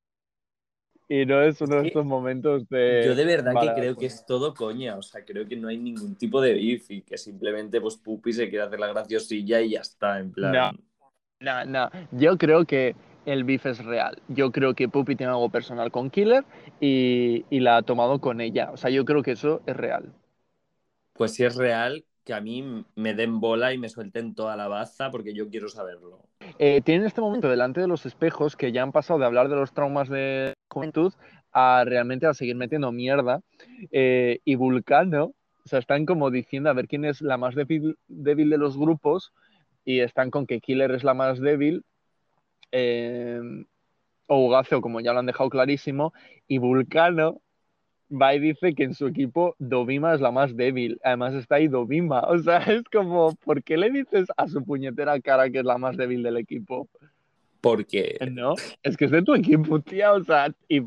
[1.07, 3.03] y no es uno de estos momentos de...
[3.05, 5.77] Yo de verdad que creo que es todo coña, o sea, creo que no hay
[5.77, 9.71] ningún tipo de beef y que simplemente pues Pupi se quiere hacer la graciosilla y
[9.71, 10.51] ya está, en plan...
[10.53, 10.71] No.
[11.39, 11.89] No, no.
[12.11, 14.21] Yo creo que el beef es real.
[14.29, 16.45] Yo creo que Puppy tiene algo personal con Killer
[16.79, 18.71] y, y la ha tomado con ella.
[18.71, 20.13] O sea, yo creo que eso es real.
[21.13, 24.67] Pues si es real, que a mí me den bola y me suelten toda la
[24.67, 26.25] baza porque yo quiero saberlo.
[26.60, 29.56] Eh, tienen este momento delante de los espejos que ya han pasado de hablar de
[29.56, 31.13] los traumas de juventud
[31.51, 33.41] a realmente a seguir metiendo mierda.
[33.91, 37.97] Eh, y Vulcano, o sea, están como diciendo a ver quién es la más débil,
[38.08, 39.34] débil de los grupos
[39.86, 41.84] y están con que Killer es la más débil.
[42.71, 43.41] eh,
[44.27, 46.13] o Ugacio, como ya lo han dejado clarísimo,
[46.47, 47.41] y Vulcano
[48.11, 50.99] va y dice que en su equipo Dovima es la más débil.
[51.03, 52.21] Además está ahí Dovima.
[52.27, 55.77] O sea, es como, ¿por qué le dices a su puñetera cara que es la
[55.77, 56.87] más débil del equipo?
[57.61, 58.17] Porque.
[58.29, 60.11] No, es que es de tu equipo, tía.
[60.13, 60.83] O sea, y,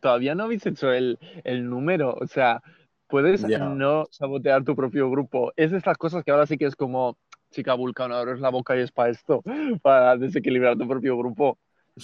[0.00, 2.14] todavía no habéis hecho el, el número.
[2.20, 2.62] O sea,
[3.10, 5.52] puedes no sabotear tu propio grupo.
[5.56, 7.18] Es de estas cosas que ahora sí que es como,
[7.50, 9.42] chica Vulcano, abres la boca y es para esto,
[9.82, 11.58] para desequilibrar tu propio grupo.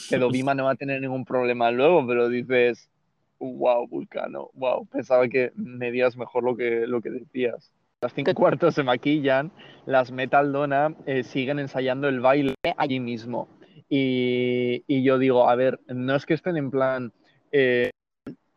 [0.09, 2.91] Que Dovima no va a tener ningún problema luego, pero dices,
[3.39, 7.73] wow, Vulcano, wow, pensaba que medías mejor lo que, lo que decías.
[8.03, 9.51] Las cinco cuartos se maquillan,
[9.87, 13.49] las Metal Donna eh, siguen ensayando el baile allí mismo.
[13.89, 17.13] Y, y yo digo, a ver, no es que estén en plan
[17.53, 17.91] eh,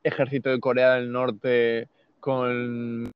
[0.04, 1.88] ejército de Corea del Norte
[2.20, 3.12] con,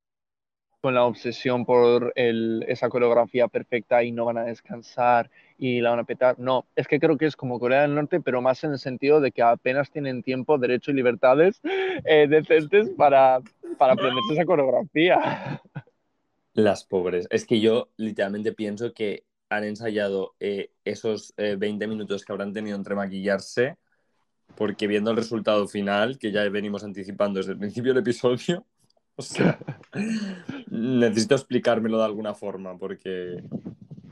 [0.81, 5.91] con la obsesión por el- esa coreografía perfecta y no van a descansar y la
[5.91, 6.39] van a petar.
[6.39, 9.21] No, es que creo que es como Corea del Norte, pero más en el sentido
[9.21, 11.61] de que apenas tienen tiempo, derecho y libertades
[12.05, 13.41] eh, decentes para,
[13.77, 15.61] para aprenderse esa coreografía.
[16.53, 17.27] Las pobres.
[17.29, 22.53] Es que yo literalmente pienso que han ensayado eh, esos eh, 20 minutos que habrán
[22.53, 23.77] tenido entre maquillarse,
[24.55, 28.65] porque viendo el resultado final, que ya venimos anticipando desde el principio del episodio,
[29.15, 29.59] o sea,
[30.69, 33.43] necesito explicármelo de alguna forma, porque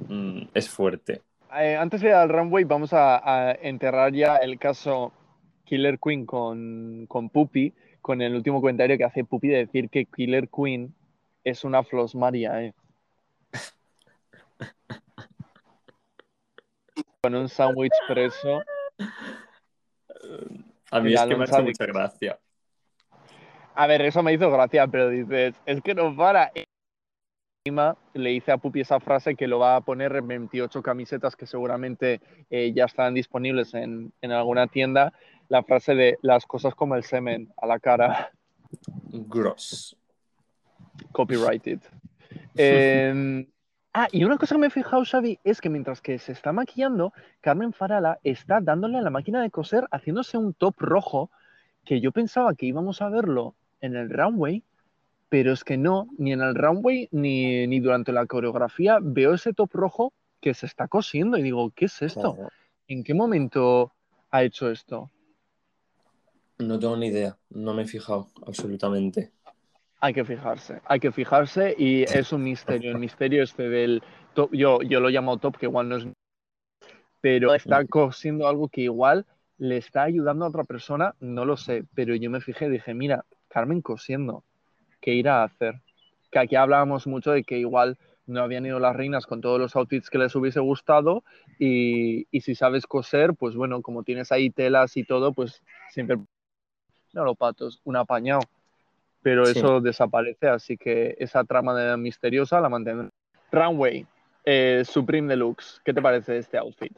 [0.08, 1.24] mm, es fuerte.
[1.58, 5.12] Eh, antes de ir al runway, vamos a, a enterrar ya el caso
[5.66, 10.06] Killer Queen con, con Puppy, con el último comentario que hace Puppy de decir que
[10.06, 10.94] Killer Queen
[11.44, 12.74] es una flosmaria, eh.
[17.22, 18.62] Con un sándwich preso.
[20.92, 22.40] A mí es que me ha loncha hecho de- mucha gracia.
[23.76, 26.52] A ver, eso me hizo gracia, pero dices, es que no para.
[27.64, 31.46] Le dice a Puppy esa frase que lo va a poner en 28 camisetas que
[31.46, 32.20] seguramente
[32.50, 35.14] eh, ya están disponibles en, en alguna tienda.
[35.48, 38.32] La frase de las cosas como el semen a la cara,
[39.12, 39.96] Gross.
[41.12, 41.82] copyrighted.
[42.56, 43.46] Eh,
[43.94, 46.52] ah, y una cosa que me he fijado, Xavi, es que mientras que se está
[46.54, 51.30] maquillando, Carmen Farala está dándole a la máquina de coser, haciéndose un top rojo,
[51.86, 54.64] que yo pensaba que íbamos a verlo en el runway,
[55.32, 59.54] pero es que no, ni en el runway ni, ni durante la coreografía veo ese
[59.54, 62.36] top rojo que se está cosiendo y digo, ¿qué es esto?
[62.36, 62.50] Claro.
[62.90, 63.94] ¿En qué momento
[64.30, 65.10] ha hecho esto?
[66.58, 69.32] No tengo ni idea, no me he fijado absolutamente.
[70.02, 72.92] Hay que fijarse, hay que fijarse y es un misterio.
[72.92, 76.08] El misterio este del top, yo, yo lo llamo top, que igual no es,
[77.22, 79.26] pero está cosiendo algo que igual
[79.58, 82.94] le está ayudando a otra persona, no lo sé, pero yo me fijé y dije,
[82.94, 84.44] mira, Carmen cosiendo,
[85.02, 85.82] ¿qué irá a hacer?
[86.32, 89.76] Que aquí hablábamos mucho de que igual no habían ido las reinas con todos los
[89.76, 91.24] outfits que les hubiese gustado
[91.60, 96.18] y, y si sabes coser, pues bueno, como tienes ahí telas y todo, pues siempre,
[97.14, 98.42] no lo patos, un apañado
[99.22, 99.60] pero Sí.
[99.60, 103.10] eso desaparece, así que esa trama de misteriosa la mantendré.
[103.52, 104.06] Runway,
[104.46, 106.98] eh, Supreme Deluxe, ¿qué te parece este outfit?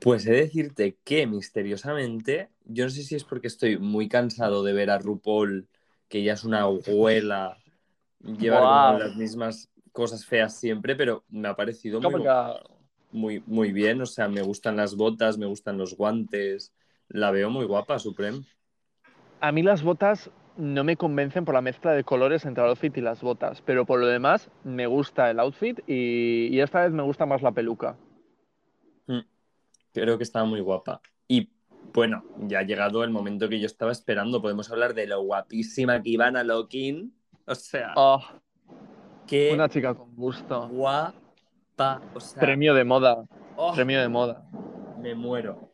[0.00, 4.62] Pues he de decirte que misteriosamente, yo no sé si es porque estoy muy cansado
[4.62, 5.66] de ver a RuPaul,
[6.08, 7.58] que ya es una abuela,
[8.22, 8.38] como
[8.98, 12.24] las mismas cosas feas siempre, pero me ha parecido muy,
[13.10, 14.00] muy, muy bien.
[14.00, 16.72] O sea, me gustan las botas, me gustan los guantes.
[17.08, 18.40] La veo muy guapa, Supreme.
[19.40, 22.96] A mí las botas no me convencen por la mezcla de colores entre el outfit
[22.96, 26.92] y las botas, pero por lo demás me gusta el outfit y, y esta vez
[26.92, 27.96] me gusta más la peluca.
[29.92, 31.00] Creo que está muy guapa.
[31.26, 31.50] Y
[31.92, 34.40] bueno, ya ha llegado el momento que yo estaba esperando.
[34.42, 37.12] Podemos hablar de lo guapísima que Ivana Lokin.
[37.46, 38.22] O sea, Oh,
[39.26, 40.68] qué una chica con gusto.
[40.68, 42.02] guapa.
[42.14, 43.24] O sea, Premio de moda,
[43.56, 44.46] oh, premio de moda.
[45.00, 45.72] me muero.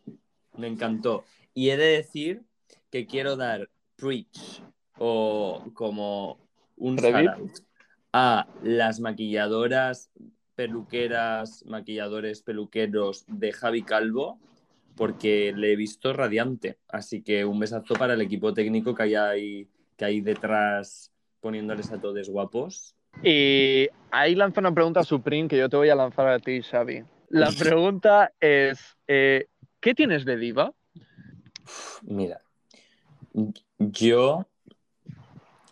[0.57, 1.25] Me encantó.
[1.53, 2.43] Y he de decir
[2.91, 4.63] que quiero dar preach
[4.99, 6.39] o como
[6.77, 6.97] un
[8.13, 10.11] a las maquilladoras,
[10.55, 14.39] peluqueras, maquilladores, peluqueros de Javi Calvo,
[14.97, 16.79] porque le he visto radiante.
[16.89, 21.91] Así que un besazo para el equipo técnico que hay ahí, que hay detrás poniéndoles
[21.93, 22.95] a todos guapos.
[23.23, 26.63] Y ahí lanza una pregunta a Supreme que yo te voy a lanzar a ti,
[26.63, 27.05] Xavi.
[27.29, 29.47] La pregunta es, eh,
[29.81, 30.73] ¿qué tienes de diva?
[32.03, 32.41] Mira,
[33.79, 34.47] yo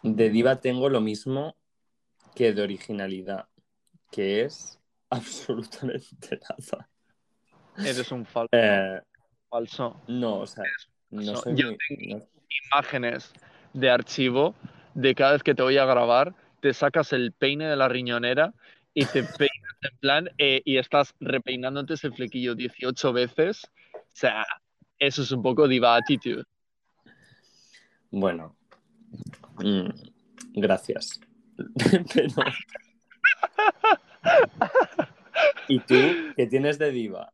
[0.02, 1.56] de diva tengo lo mismo
[2.34, 3.48] que de originalidad,
[4.10, 4.78] que es
[5.10, 6.88] absolutamente nada.
[7.78, 8.48] Eres un falso.
[8.52, 9.00] Eh,
[9.56, 10.00] falso.
[10.08, 10.64] no, o sea,
[11.10, 12.26] no soy Yo muy- tengo- no-
[12.74, 13.32] Imágenes
[13.74, 14.54] de archivo
[14.94, 18.54] de cada vez que te voy a grabar, te sacas el peine de la riñonera
[18.94, 23.70] y te peinas en plan eh, y estás repeinándote ese flequillo 18 veces.
[23.94, 24.44] O sea,
[24.98, 26.44] eso es un poco diva attitude.
[28.10, 28.56] Bueno,
[29.58, 29.90] Mm,
[30.54, 31.20] gracias.
[32.14, 32.34] Pero...
[35.68, 35.94] ¿Y tú
[36.36, 37.32] qué tienes de diva?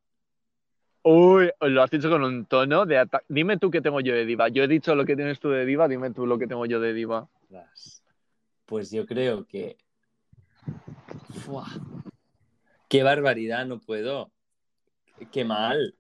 [1.11, 3.25] Uy, lo has dicho con un tono de ataque.
[3.31, 4.49] Dime tú qué tengo yo de diva.
[4.49, 6.81] Yo he dicho lo que tienes tú de diva, dime tú lo que tengo yo
[6.81, 7.31] de diva.
[8.67, 9.79] Pues yo creo que.
[11.47, 11.67] Fua.
[12.91, 13.65] ¡Qué barbaridad!
[13.65, 14.31] No puedo.
[15.33, 15.95] ¡Qué mal!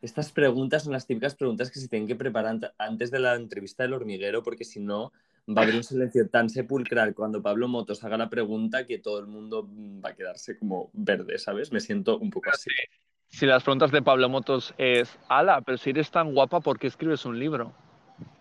[0.00, 3.82] Estas preguntas son las típicas preguntas que se tienen que preparar antes de la entrevista
[3.82, 5.12] del hormiguero, porque si no,
[5.46, 9.18] va a haber un silencio tan sepulcral cuando Pablo Motos haga la pregunta que todo
[9.18, 9.68] el mundo
[10.02, 11.72] va a quedarse como verde, ¿sabes?
[11.72, 12.70] Me siento un poco así.
[13.28, 16.86] Si las preguntas de Pablo Motos es, ala, pero si eres tan guapa, ¿por qué
[16.86, 17.72] escribes un libro?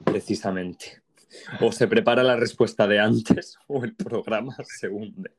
[0.04, 1.02] Precisamente.
[1.62, 5.32] O se prepara la respuesta de antes o el programa se hunde.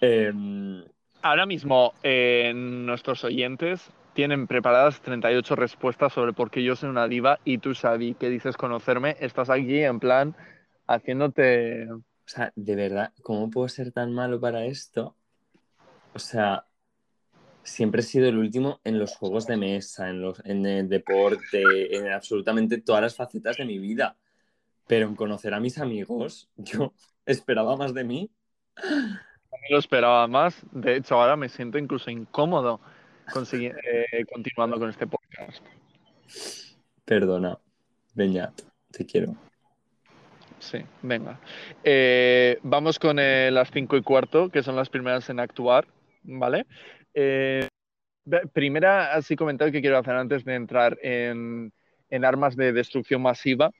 [0.00, 0.84] Em,
[1.24, 7.08] Ahora mismo eh, nuestros oyentes tienen preparadas 38 respuestas sobre por qué yo soy una
[7.08, 10.36] diva y tú, Xavi, que dices conocerme, estás aquí en plan
[10.86, 11.90] haciéndote...
[11.90, 15.16] O sea, de verdad, ¿cómo puedo ser tan malo para esto?
[16.12, 16.66] O sea,
[17.64, 21.96] siempre he sido el último en los juegos de mesa, en, los, en el deporte,
[21.96, 24.16] en absolutamente todas las facetas de mi vida.
[24.86, 26.92] Pero en conocer a mis amigos, yo
[27.26, 28.30] esperaba más de mí.
[29.70, 30.62] lo esperaba más.
[30.72, 32.80] De hecho, ahora me siento incluso incómodo
[33.52, 35.64] eh, continuando con este podcast.
[37.04, 37.58] Perdona,
[38.14, 38.60] Beñat,
[38.90, 39.34] te quiero.
[40.58, 41.38] Sí, venga.
[41.82, 45.86] Eh, vamos con eh, las cinco y cuarto, que son las primeras en actuar,
[46.22, 46.66] ¿vale?
[48.52, 51.72] Primera, así comentario que quiero hacer antes de entrar en,
[52.10, 53.70] en armas de destrucción masiva.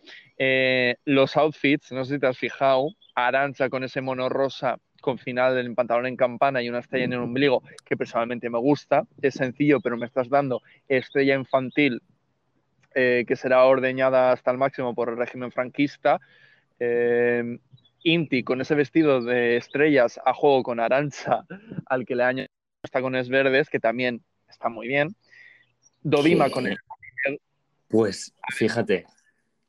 [1.05, 5.59] los outfits, no sé si te has fijado, Arancha con ese mono rosa con final
[5.59, 9.05] en pantalón en campana y una estrella en el ombligo, que personalmente me gusta.
[9.21, 12.01] Es sencillo, pero me estás dando estrella infantil
[12.95, 16.21] eh, que será ordeñada hasta el máximo por el régimen franquista.
[16.81, 17.59] Eh,
[18.03, 21.45] Inti con ese vestido de estrellas a juego con Arancha,
[21.87, 22.54] al que le añado
[22.95, 25.15] tacones verdes, que también está muy bien.
[26.03, 26.79] Dovima con el.
[27.89, 29.07] Pues fíjate,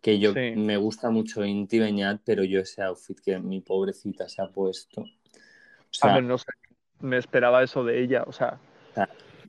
[0.02, 4.42] que yo me gusta mucho Inti Beñat, pero yo ese outfit que mi pobrecita se
[4.42, 5.04] ha puesto.
[6.24, 6.46] no sé,
[7.00, 8.60] me esperaba eso de ella, o sea.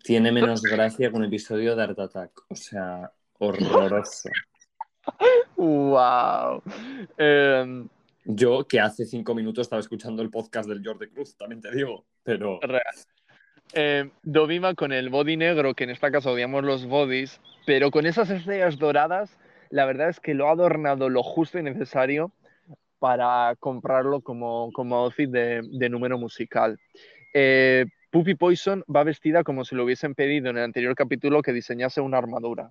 [0.02, 4.30] tiene menos gracia con el episodio de Art Attack, o sea, horroroso.
[5.56, 6.62] ¡Wow!
[7.18, 7.88] Em,
[8.24, 12.06] yo, que hace cinco minutos estaba escuchando el podcast del Jordi Cruz, también te digo,
[12.22, 12.60] pero.
[12.60, 12.82] Real.
[13.72, 18.06] Eh, Dovima con el body negro, que en este caso odiamos los bodies, pero con
[18.06, 19.36] esas estrellas doradas
[19.70, 22.32] la verdad es que lo ha adornado lo justo y necesario
[22.98, 26.78] para comprarlo como, como outfit de, número musical.
[27.34, 31.52] Eh, Puppy Poison va vestida como si lo hubiesen pedido en el anterior capítulo que
[31.52, 32.70] diseñase una armadura.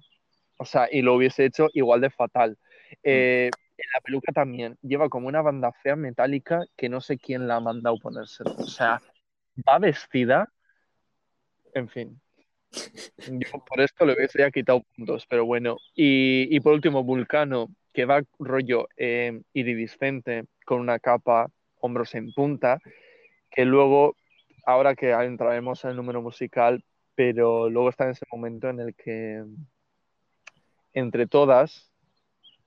[0.58, 2.58] O sea, y lo hubiese hecho igual de fatal.
[3.04, 7.48] Eh, en la peluca también lleva como una banda fea metálica que no sé quién
[7.48, 8.56] la ha mandado ponérselo.
[8.58, 9.02] O sea,
[9.68, 10.50] va vestida.
[11.76, 12.22] En fin.
[12.72, 15.78] Yo por esto le hubiese quitado puntos, pero bueno.
[15.94, 21.52] Y, por último, Vulcano, que va rollo eh, iridiscente, con una capa,
[21.82, 22.80] hombros en punta,
[23.52, 24.16] que luego,
[24.66, 28.96] ahora que entraremos en el número musical, pero luego está en ese momento en el
[28.96, 29.44] que
[30.94, 31.92] entre todas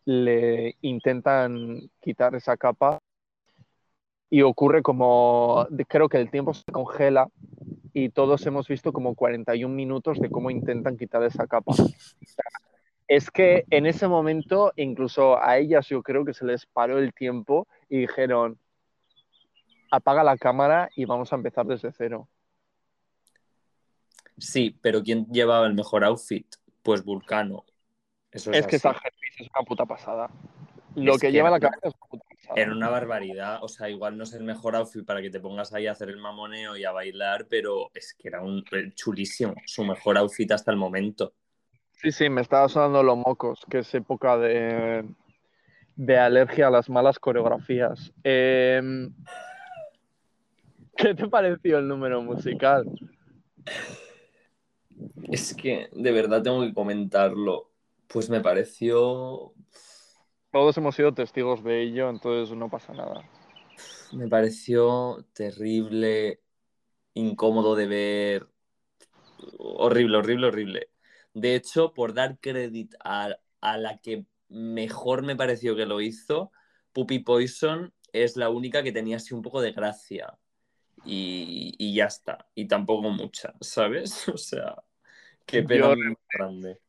[0.05, 2.99] le intentan quitar esa capa
[4.31, 7.29] y ocurre como, creo que el tiempo se congela
[8.05, 11.73] y todos hemos visto como 41 minutos de cómo intentan quitar esa capa.
[13.09, 17.13] Es que en ese momento, incluso a ellas yo creo que se les paró el
[17.13, 18.57] tiempo y dijeron,
[19.91, 22.29] apaga la cámara y vamos a empezar desde cero.
[24.37, 26.47] Sí, pero ¿quién llevaba el mejor outfit?
[26.83, 27.65] Pues Vulcano.
[28.31, 30.31] Eso es, que esa es una puta pasada.
[30.95, 33.59] Lo que, lleva la cabeza es una puta era una barbaridad.
[33.63, 36.09] O sea, igual no es el mejor outfit para que te pongas ahí a hacer
[36.09, 39.55] el mamoneo y a bailar, pero es que era un eh, chulísimo.
[39.67, 41.35] Su mejor outfit hasta el momento.
[41.93, 45.05] Sí, sí, me estaba sonando los mocos, que es época de,
[45.97, 48.13] de alergia a las malas coreografías.
[48.23, 49.13] Em,
[50.97, 52.85] ¿Qué te pareció el número musical?
[55.25, 57.71] Es que de verdad tengo que comentarlo.
[58.07, 59.53] Pues me pareció
[60.51, 63.23] todos hemos sido testigos de ello, entonces no pasa nada.
[64.13, 66.41] Me pareció terrible,
[67.15, 68.49] incómodo de ver,
[69.59, 70.89] horrible, horrible, horrible.
[71.35, 76.51] De hecho, por dar crédito a, la que mejor me pareció que lo hizo,
[76.93, 80.39] Puppy Poison es la única que tenía así un poco de gracia.
[81.05, 82.49] Y, ya está.
[82.55, 84.27] Y tampoco mucha, ¿sabes?
[84.35, 84.83] O sea,
[85.47, 85.95] qué pena
[86.33, 86.81] grande.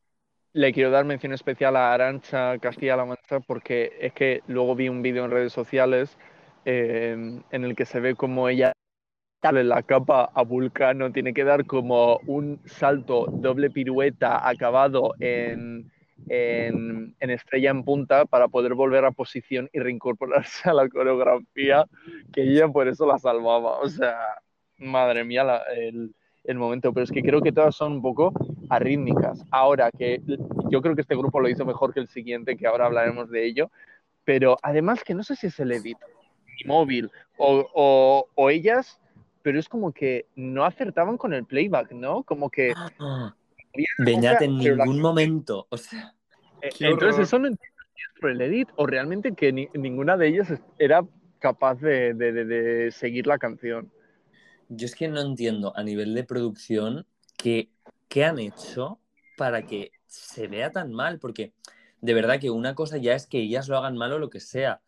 [0.52, 5.02] Le quiero dar mención especial a Arancha Castilla-La Mancha porque es que luego vi un
[5.02, 6.18] vídeo en redes sociales
[6.64, 8.72] eh, en el que se ve como ella
[9.42, 15.90] darle la capa a Vulcano, tiene que dar como un salto doble pirueta acabado en,
[16.28, 21.86] en, en, estrella en punta para poder volver a posición y reincorporarse a la coreografía,
[22.32, 23.78] que ella por eso la salvaba.
[23.78, 24.18] O sea,
[24.76, 28.32] madre mía, la, el, el momento, pero es que creo que todas son un poco
[28.68, 29.44] arrítmicas.
[29.50, 30.22] Ahora que
[30.70, 33.46] yo creo que este grupo lo hizo mejor que el siguiente, que ahora hablaremos de
[33.46, 33.70] ello,
[34.24, 35.98] pero además que no sé si es el edit
[36.66, 39.00] móvil o, o, o ellas,
[39.42, 42.22] pero es como que no acertaban con el playback, ¿no?
[42.22, 42.74] Como que...
[43.98, 44.84] Beñat en ningún la...
[44.86, 46.14] momento, o sea...
[46.78, 50.28] Entonces eso no entiendo si es por el edit o realmente que ni, ninguna de
[50.28, 51.02] ellas era
[51.38, 53.90] capaz de, de, de, de seguir la canción.
[54.72, 57.04] Yo es que no entiendo a nivel de producción
[57.36, 57.70] qué,
[58.08, 59.00] qué han hecho
[59.36, 61.52] para que se vea tan mal, porque
[62.00, 64.38] de verdad que una cosa ya es que ellas lo hagan mal o lo que
[64.38, 64.80] sea,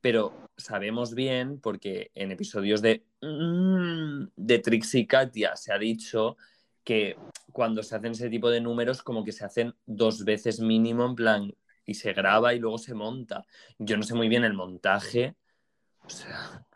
[0.00, 6.36] pero sabemos bien, porque en episodios de, de Trixie y Katia se ha dicho
[6.82, 7.16] que
[7.52, 11.14] cuando se hacen ese tipo de números como que se hacen dos veces mínimo en
[11.14, 11.54] plan
[11.86, 13.46] y se graba y luego se monta.
[13.78, 15.36] Yo no sé muy bien el montaje,
[16.04, 16.66] o sea,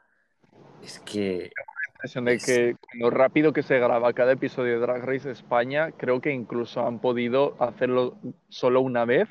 [0.80, 1.50] es que
[2.02, 6.32] de que lo rápido que se graba cada episodio de Drag Race España, creo que
[6.32, 9.28] incluso han podido hacerlo solo una vez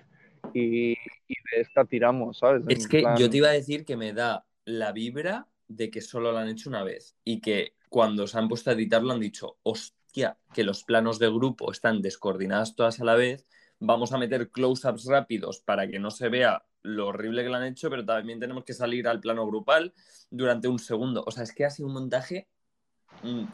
[0.53, 2.63] y, y de esta tiramos, ¿sabes?
[2.67, 3.17] Es que plan...
[3.17, 6.49] yo te iba a decir que me da la vibra de que solo lo han
[6.49, 10.63] hecho una vez y que cuando se han puesto a editarlo han dicho, hostia, que
[10.63, 13.47] los planos de grupo están descoordinados todas a la vez,
[13.79, 17.65] vamos a meter close-ups rápidos para que no se vea lo horrible que lo han
[17.65, 19.93] hecho, pero también tenemos que salir al plano grupal
[20.29, 21.23] durante un segundo.
[21.25, 22.47] O sea, es que ha sido un montaje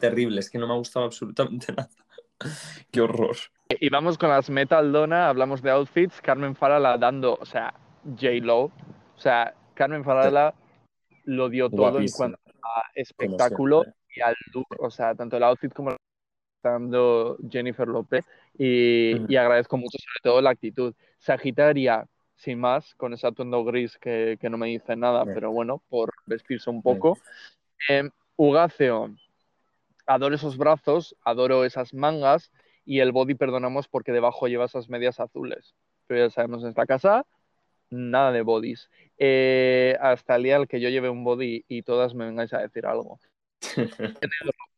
[0.00, 1.90] terrible, es que no me ha gustado absolutamente nada.
[2.90, 3.36] Qué horror.
[3.68, 8.60] Y vamos con las Metal Donna, hablamos de outfits, Carmen Farala dando, o sea, J-Lo,
[8.60, 8.72] o
[9.16, 10.54] sea, Carmen Farala
[11.24, 12.26] lo dio todo Guapísimo.
[12.26, 15.94] en cuanto a espectáculo y al look, o sea, tanto el outfit como
[16.62, 18.24] dando Jennifer López
[18.56, 19.26] y, uh -huh.
[19.28, 20.94] y, agradezco mucho sobre todo la actitud.
[21.18, 22.06] Sagitaria,
[22.36, 25.34] sin más, con ese atuendo gris que, que no me dice nada, uh -huh.
[25.34, 27.10] pero bueno, por vestirse un poco.
[27.10, 28.06] Uh -huh.
[28.06, 28.10] eh,
[30.08, 32.50] adoro esos brazos, adoro esas mangas
[32.84, 35.74] y el body perdonamos porque debajo lleva esas medias azules.
[36.06, 37.26] Pero ya sabemos en esta casa,
[37.90, 38.90] nada de bodies.
[39.18, 42.60] Eh, hasta el día al que yo lleve un body y todas me vengáis a
[42.60, 43.20] decir algo.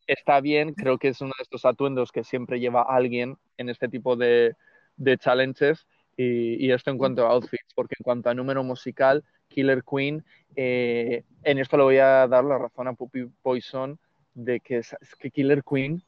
[0.07, 3.87] Está bien, creo que es uno de estos atuendos que siempre lleva alguien en este
[3.87, 4.55] tipo de,
[4.97, 5.87] de challenges.
[6.17, 10.25] Y, y, esto en cuanto a outfits, porque en cuanto a número musical, Killer Queen,
[10.57, 13.97] eh, en esto le voy a dar la razón a Puppy Poison
[14.33, 16.01] de que es, que Killer Queen,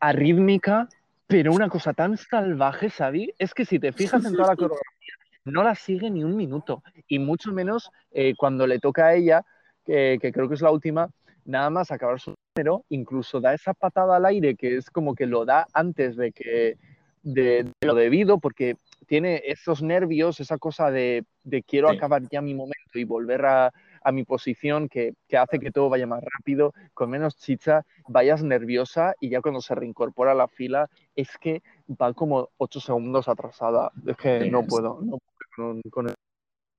[0.00, 0.88] arrítmica,
[1.26, 3.32] pero una cosa tan salvaje, ¿sabí?
[3.38, 5.14] Es que si te fijas en toda la coreografía,
[5.44, 9.44] no la sigue ni un minuto, y mucho menos eh, cuando le toca a ella,
[9.84, 11.10] que, que, creo que es la última,
[11.44, 15.26] nada más acabar su número, incluso da esa patada al aire que es como que
[15.26, 16.78] lo da antes de que
[17.22, 21.96] de, de lo debido, porque tiene esos nervios, esa cosa de, de quiero sí.
[21.96, 23.72] acabar ya mi momento y volver a,
[24.04, 28.42] a mi posición que, que, hace que todo vaya más rápido, con menos chicha, vayas
[28.42, 33.28] nerviosa y ya cuando se reincorpora a la fila es que va como ocho segundos
[33.28, 33.90] atrasada.
[34.06, 34.64] Es que sí, no.
[34.64, 35.22] Puedo, no puedo
[35.56, 36.14] con, con el...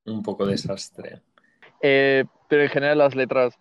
[0.06, 1.22] Un poco desastre.
[1.82, 3.58] Eh, pero en general las letras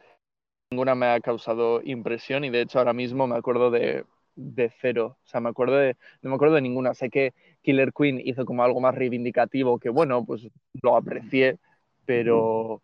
[0.71, 4.05] ninguna me ha causado impresión y de hecho ahora mismo me acuerdo de,
[4.35, 5.19] de cero.
[5.25, 6.95] O sea, me acuerdo de, no me acuerdo de ninguna.
[6.95, 10.49] Sé que Killer Queen hizo como algo más reivindicativo que, bueno, pues
[10.83, 11.59] lo aprecié,
[12.05, 12.83] pero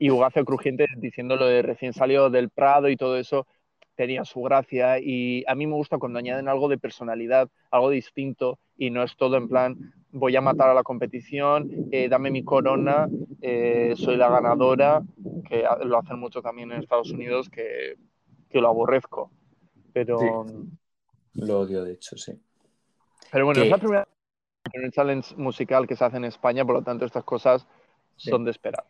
[0.00, 3.46] y Ugacio Crujiente diciéndolo de recién salió del Prado y todo eso
[3.94, 8.58] tenía su gracia y a mí me gusta cuando añaden algo de personalidad, algo distinto
[8.78, 12.42] y no es todo en plan voy a matar a la competición, eh, dame mi
[12.42, 13.08] corona,
[13.42, 15.02] eh, soy la ganadora,
[15.46, 17.96] que lo hacen mucho también en Estados Unidos, que,
[18.48, 19.30] que lo aborrezco.
[19.92, 20.18] Pero...
[20.18, 20.26] Sí.
[21.34, 22.32] Lo odio, de hecho, sí.
[23.30, 24.08] Pero bueno, es la primera
[24.62, 27.66] primer challenge musical que se hace en España, por lo tanto estas cosas
[28.16, 28.30] sí.
[28.30, 28.84] son de esperar.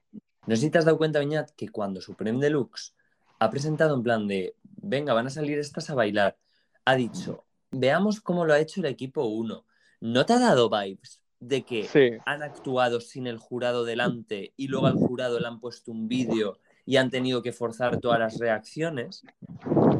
[0.46, 2.94] No sé si te has dado cuenta, Beñat, que cuando Supreme Deluxe
[3.38, 6.36] ha presentado en plan de, venga, van a salir estas a bailar,
[6.84, 9.64] ha dicho, veamos cómo lo ha hecho el equipo 1.
[10.00, 12.12] ¿No te ha dado vibes de que sí.
[12.26, 16.58] han actuado sin el jurado delante y luego al jurado le han puesto un vídeo
[16.86, 19.22] y han tenido que forzar todas las reacciones?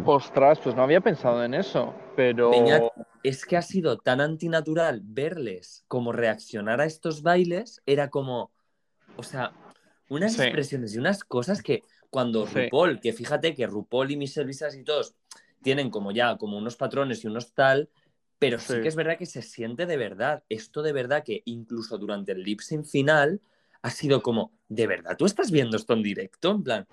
[0.05, 2.51] Ostras, pues no había pensado en eso, pero...
[2.51, 2.84] Beñat,
[3.22, 8.51] es que ha sido tan antinatural verles como reaccionar a estos bailes, era como,
[9.16, 9.53] o sea,
[10.11, 10.42] unas sí.
[10.42, 12.64] expresiones y unas cosas que cuando sí.
[12.64, 15.14] RuPaul, que fíjate que RuPaul y mis servicios y todos
[15.62, 17.88] tienen como ya como unos patrones y unos tal,
[18.38, 18.74] Pero sí.
[18.74, 18.80] Sí.
[18.82, 20.42] que es verdad que se siente de verdad.
[20.48, 23.40] Esto de verdad que incluso durante el lip sync final
[23.82, 26.50] ha sido como, ¿de verdad tú estás viendo esto en directo?
[26.50, 26.86] En plan,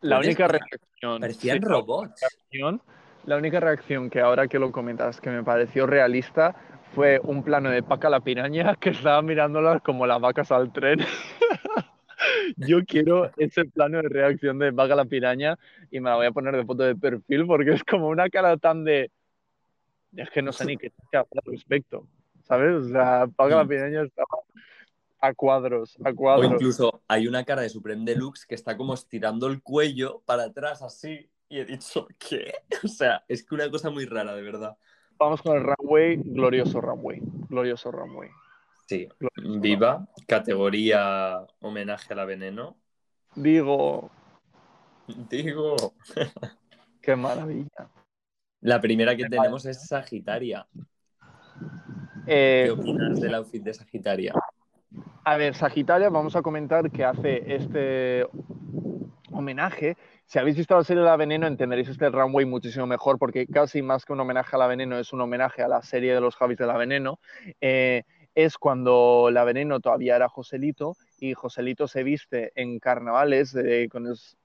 [0.00, 1.20] La única reacción.
[1.20, 2.20] parecían sí, robots.
[2.20, 2.82] reacción-
[3.26, 6.54] La única reacción que ahora que lo comentas que me pareció realista
[6.94, 11.00] fue un plano de Paca la piraña que estaba mirándolas como las vacas al tren.
[12.56, 15.58] Yo quiero ese plano de reacción de Paca la piraña
[15.90, 18.56] y me la voy a poner de foto de perfil porque es como una cara
[18.56, 19.10] tan de...
[20.16, 22.06] Es que no sé ni qué hacer al respecto,
[22.44, 22.74] ¿sabes?
[22.84, 23.68] O sea, Paca la Mm.
[23.68, 24.26] piraña estaba
[25.20, 26.52] a cuadros, a O cuadros.
[26.52, 30.82] incluso hay una cara de Supreme Deluxe que está como estirando el cuello para atrás
[30.82, 31.28] así.
[31.48, 32.52] Y he dicho, ¿qué?
[32.84, 34.76] O sea, es que una cosa muy rara, de verdad.
[35.18, 38.28] Vamos con el runway, glorioso runway, glorioso runway.
[38.86, 39.08] Sí.
[39.36, 42.76] Viva, categoría homenaje a la veneno.
[43.34, 44.10] Digo,
[45.06, 45.76] Digo.
[47.02, 47.90] qué maravilla.
[48.60, 50.66] La primera que tenemos es Sagitaria.
[52.26, 54.34] Eh, ¿Qué opinas del outfit de Sagitaria?
[55.24, 58.26] a ver, Sagitaria, vamos a comentar que hace este
[59.30, 59.96] homenaje.
[60.24, 63.82] Si habéis visto la serie de La Veneno, entenderéis este runway muchísimo mejor, porque casi
[63.82, 66.36] más que un homenaje a La Veneno, es un homenaje a la serie de los
[66.36, 67.20] Javis de La Veneno.
[67.60, 68.04] Eh,
[68.36, 74.06] es cuando La Veneno todavía era Joselito y Joselito se viste en carnavales eh, con,
[74.06, 74.36] es-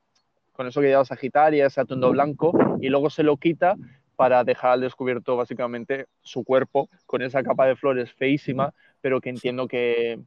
[0.54, 3.76] con eso que lleva Sagitaria, ese atuendo blanco, y luego se lo quita
[4.16, 9.30] para dejar al descubierto básicamente su cuerpo con esa capa de flores feísima, pero que
[9.30, 10.20] entiendo que,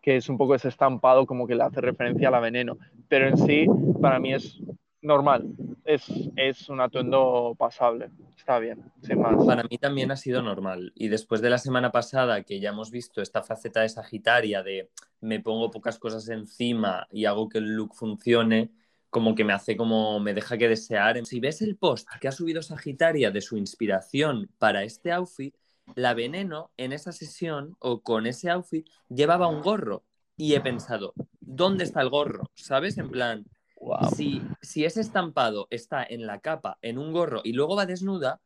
[0.00, 2.78] que es un poco ese estampado como que le hace referencia a la veneno.
[3.08, 3.66] Pero en sí,
[4.00, 4.60] para mí es
[5.02, 5.46] normal,
[5.84, 6.04] es,
[6.36, 9.44] es un atuendo pasable, está bien, sin más.
[9.44, 10.92] Para mí también ha sido normal.
[10.94, 14.90] Y después de la semana pasada, que ya hemos visto esta faceta de Sagitaria, de
[15.20, 18.70] me pongo pocas cosas encima y hago que el look funcione,
[19.10, 21.24] como que me hace como, me deja que desear.
[21.26, 25.54] Si ves el post que ha subido Sagitaria de su inspiración para este outfit,
[25.96, 30.04] la veneno en esa sesión o con ese outfit llevaba un gorro.
[30.36, 32.50] Y he pensado, ¿dónde está el gorro?
[32.54, 32.96] ¿Sabes?
[32.96, 33.44] En plan,
[33.80, 34.10] Wow.
[34.14, 38.40] si, si ese estampado está en la capa, en un gorro y luego va desnuda,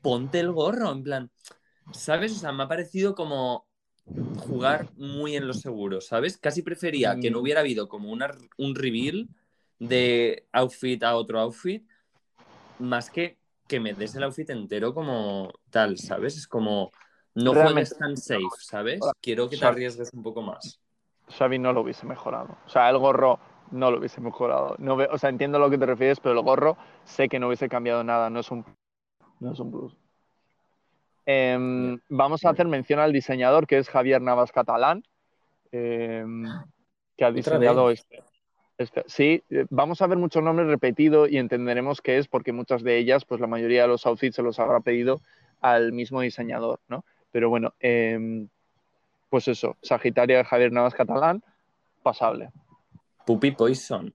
[0.00, 1.30] ponte el gorro, en plan,
[1.92, 2.32] ¿sabes?
[2.32, 3.66] O sea, me ha parecido como
[4.38, 6.38] jugar muy en lo seguro, ¿sabes?
[6.38, 7.40] Casi prefería que no Mm.
[7.42, 9.28] hubiera habido como una, un reveal
[9.78, 11.84] de outfit a otro outfit,
[12.78, 16.36] más que que me des el outfit entero como tal, ¿sabes?
[16.36, 16.92] Es como,
[17.34, 19.00] no Realmente- juegues tan safe, ¿sabes?
[19.20, 20.80] Quiero que te arriesgues un poco más.
[21.36, 22.56] Xavi no lo hubiese mejorado.
[22.64, 24.74] O sea, el gorro no lo hubiese mejorado.
[24.78, 27.38] No ve- o sea, entiendo a lo que te refieres, pero el gorro sé que
[27.38, 28.64] no hubiese cambiado nada, no es un,
[29.40, 29.96] no es un plus.
[31.26, 35.02] Em, vamos a hacer mención al diseñador, que es Javier Navas Catalán,
[35.72, 36.44] em,
[37.16, 38.22] que ha ¿Otra diseñado este,
[38.78, 42.82] este- Sí, eh, vamos a ver muchos nombres repetidos y entenderemos qué es, porque muchas
[42.82, 45.20] de ellas, pues la mayoría de los outfits se los habrá pedido
[45.60, 47.04] al mismo diseñador, ¿no?
[47.32, 48.48] Pero bueno, em,
[49.28, 51.42] pues eso, Sagitaria de Javier Navas Catalán,
[52.04, 52.50] pasable.
[53.26, 54.14] Puppy Poison.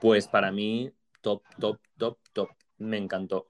[0.00, 0.90] Pues para mí,
[1.20, 2.48] top, top, top, top.
[2.78, 3.46] Me encantó.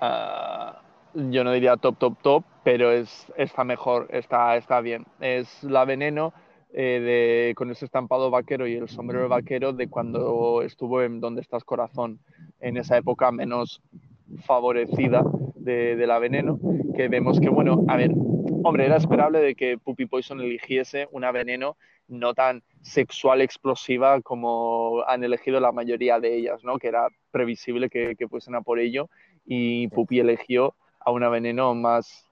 [0.00, 0.82] Ah,
[1.14, 5.06] yo no diría top, top, top, pero es, está mejor, está, está bien.
[5.20, 6.34] Es la veneno
[6.72, 7.00] eh,
[7.48, 11.62] de, con ese estampado vaquero y el sombrero vaquero de cuando estuvo en Donde estás
[11.62, 12.18] corazón,
[12.60, 13.80] en esa época menos
[14.44, 15.22] favorecida
[15.54, 16.58] de, de la veneno,
[16.96, 18.10] que vemos que, bueno, a ver,
[18.64, 21.76] hombre, era esperable de que Puppy Poison eligiese una veneno
[22.12, 26.78] no tan sexual explosiva como han elegido la mayoría de ellas, ¿no?
[26.78, 29.08] Que era previsible que, que fuesen a por ello
[29.44, 32.28] y Pupi eligió a una veneno más,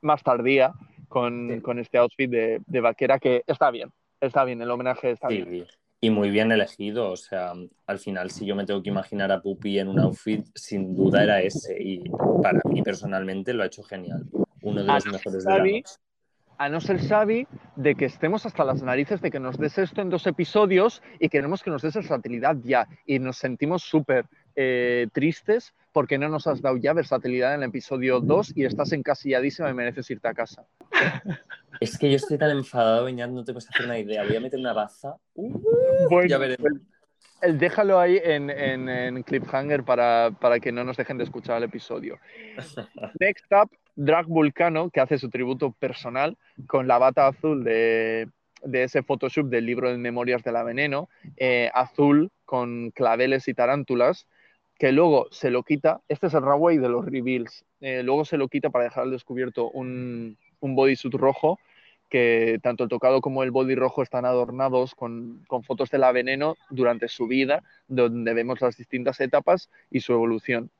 [0.00, 0.72] más tardía
[1.08, 1.60] con, Sí.
[1.60, 3.90] con este outfit de, de vaquera que está bien,
[4.20, 5.66] está bien, el homenaje está bien.
[5.98, 7.10] Y muy bien elegido.
[7.10, 7.54] O sea,
[7.86, 11.22] al final, si yo me tengo que imaginar a Puppy en un outfit, sin duda
[11.22, 11.82] era ese.
[11.82, 12.04] Y
[12.42, 14.24] para mí, personalmente, lo ha hecho genial.
[14.62, 15.82] Uno de los mejores de la noche.
[16.58, 17.46] A no ser Xavi
[17.76, 21.28] de que estemos hasta las narices de que nos des esto en dos episodios y
[21.28, 26.46] queremos que nos des versatilidad ya y nos sentimos súper eh, tristes porque no nos
[26.46, 30.34] has dado ya versatilidad en el episodio 2 y estás encasilladísima y mereces irte a
[30.34, 30.64] casa.
[31.78, 34.24] Es que yo estoy tan enfadado, Beñat, no te puedes hacer una idea.
[34.24, 35.16] Voy a meter una baza.
[35.34, 35.58] Uh,
[36.08, 36.66] Bueno, ya veremos.
[37.42, 41.58] el- déjalo ahí en, en, en cliffhanger para, para que no nos dejen de escuchar
[41.58, 42.18] el episodio.
[43.20, 46.36] Next up, Drag Vulcano, que hace su tributo personal
[46.66, 48.28] con la bata azul de,
[48.62, 53.54] de ese Photoshop del libro de Memorias de la Veneno, eh, azul con claveles y
[53.54, 54.26] tarántulas,
[54.78, 56.00] que luego se lo quita.
[56.08, 57.64] Este es el runway de los reveals.
[57.80, 61.58] eh, luego se lo quita para dejar al descubierto un, un bodysuit rojo
[62.08, 66.56] que tanto el tocado como el body rojo están adornados con, fotos de la veneno
[66.70, 70.70] durante su vida, donde vemos las distintas etapas y su evolución.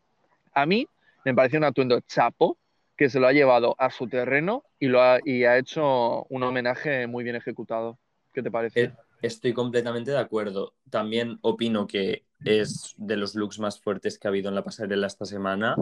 [0.53, 0.87] A mí
[1.25, 2.57] me parece un atuendo chapo
[2.97, 6.43] que se lo ha llevado a su terreno y, lo ha, y ha hecho un
[6.43, 7.99] homenaje muy bien ejecutado.
[8.33, 8.83] ¿Qué te parece?
[8.85, 8.93] Eh,
[9.23, 10.75] Estoy completamente de acuerdo.
[10.91, 15.07] También opino que es de los looks más fuertes que ha habido en la pasarela
[15.07, 15.77] esta semana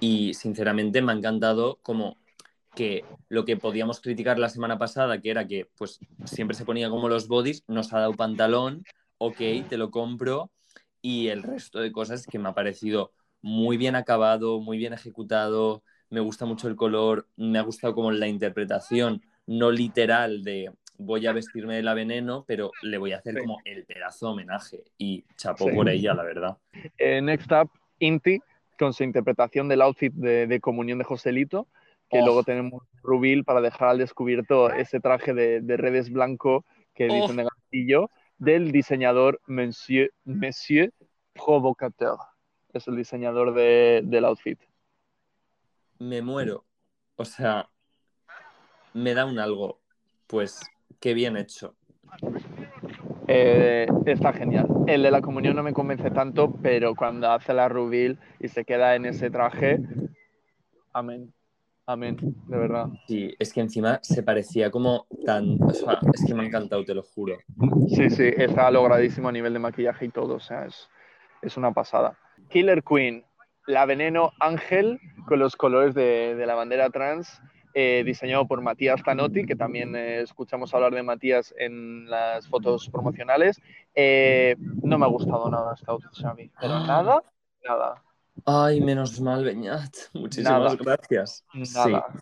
[0.00, 2.16] y sinceramente me ha encantado como
[2.74, 6.90] que lo que podíamos criticar la semana pasada, que era que pues siempre se ponía
[6.90, 8.82] como los bodies, nos ha dado pantalón,
[9.18, 9.38] ok,
[9.68, 10.50] te lo compro
[11.00, 15.84] y el resto de cosas que me ha parecido muy bien acabado, muy bien ejecutado,
[16.14, 21.26] me gusta mucho el color, me ha gustado como la interpretación no literal de voy
[21.26, 25.24] a vestirme de la veneno, pero le voy a hacer como el pedazo homenaje y
[25.36, 26.56] chapó por ella, la verdad.
[26.98, 28.38] Eh, next up, Inti,
[28.78, 31.66] con su interpretación del outfit de, comunión de Joselito,
[32.08, 32.24] que oh.
[32.24, 37.12] luego tenemos Rubil para dejar al descubierto ese traje de, redes blanco que oh.
[37.12, 40.92] dicen de gatillo del diseñador Monsieur, Monsieur
[41.32, 42.18] Provocateur.
[42.72, 44.60] Es el diseñador del outfit.
[45.98, 46.64] Me muero.
[47.16, 47.68] O sea,
[48.92, 49.80] me da un algo.
[50.26, 50.60] Pues
[51.00, 51.74] qué bien hecho.
[53.26, 54.68] Eh, está genial.
[54.86, 58.64] El de la comunión no me convence tanto, pero cuando hace la rubil y se
[58.64, 59.80] queda en ese traje,
[60.92, 61.32] amén.
[61.86, 62.16] Amén,
[62.46, 62.86] de verdad.
[63.06, 65.62] Sí, es que encima se parecía como tan.
[65.62, 67.36] O sea, es que me ha encantado, te lo juro.
[67.88, 70.88] Sí, sí, está logradísimo a nivel de maquillaje y todo, o sea, es,
[71.42, 72.18] es una pasada.
[72.48, 73.22] Killer Queen,
[73.66, 77.40] la veneno ángel con los colores de, de la bandera trans
[77.76, 82.88] eh, diseñado por Matías Tanotti, que también eh, escuchamos hablar de Matías en las fotos
[82.88, 83.60] promocionales.
[83.96, 86.86] Eh, no me ha gustado nada este outfit, Xavi, pero ah.
[86.86, 87.22] nada,
[87.64, 88.02] nada.
[88.46, 89.92] Ay, menos mal, Beñat.
[90.14, 91.44] Muchísimas gracias.
[91.52, 92.06] Nada.
[92.12, 92.18] Sí.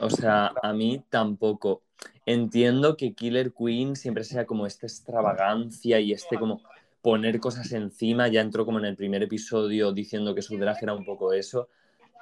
[0.00, 1.82] O sea, a mí tampoco.
[2.26, 6.60] Entiendo que Killer Queen siempre sea como esta extravagancia y este como
[7.02, 8.28] poner cosas encima.
[8.28, 11.68] Ya entró como en el primer episodio diciendo que su traje era un poco eso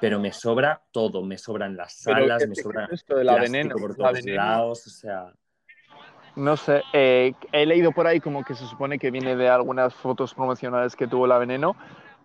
[0.00, 3.96] pero me sobra todo, me sobran las salas, me sobra esto de la veneno, por
[3.96, 5.32] todos lados, o sea...
[6.36, 9.92] No sé, eh, he leído por ahí como que se supone que viene de algunas
[9.92, 11.74] fotos promocionales que tuvo la veneno,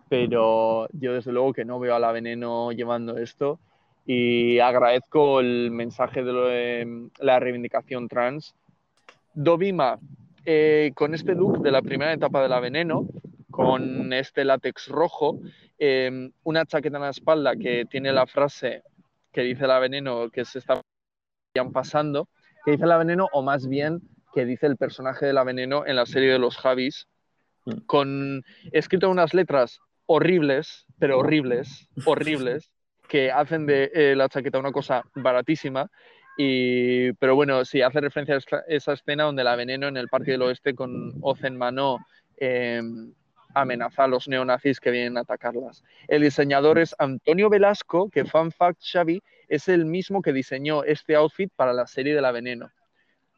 [0.08, 3.58] pero yo desde luego que no veo a la veneno llevando esto
[4.06, 8.54] y agradezco el mensaje de, la reivindicación trans.
[9.32, 9.98] Dovima,
[10.44, 13.06] eh, con este look de la primera etapa de la veneno,
[13.50, 15.40] con este látex rojo,
[15.78, 18.84] Em, una chaqueta en la espalda que tiene la frase
[19.32, 20.80] que dice la veneno que se está
[21.72, 22.28] pasando,
[22.64, 24.00] que dice la veneno, o más bien
[24.32, 27.08] que dice el personaje de la veneno en la serie de los Javis,
[27.64, 27.72] mm.
[27.86, 32.70] con escrito unas letras horribles, pero horribles, horribles,
[33.08, 35.90] que hacen de eh, la chaqueta una cosa baratísima.
[36.36, 40.32] Y, pero bueno, sí, hace referencia a esa escena donde la veneno en el Parque
[40.32, 41.98] del Oeste con Oz en mano
[42.36, 43.12] em,
[43.54, 45.84] amenaza a los neonazis que vienen a atacarlas.
[46.08, 51.14] El diseñador es Antonio Velasco, que fun fact Xavi es el mismo que diseñó este
[51.14, 52.70] outfit para la serie de la Veneno.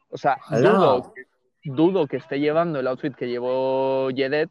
[0.09, 0.37] O sea,
[1.63, 4.49] dudo que, esté llevando el outfit que llevó Jedet,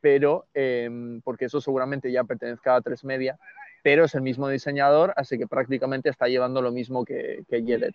[0.00, 3.38] pero em, porque eso seguramente ya pertenezca a Tres Media,
[3.84, 7.92] pero es el mismo diseñador, así que prácticamente está llevando lo mismo que, que.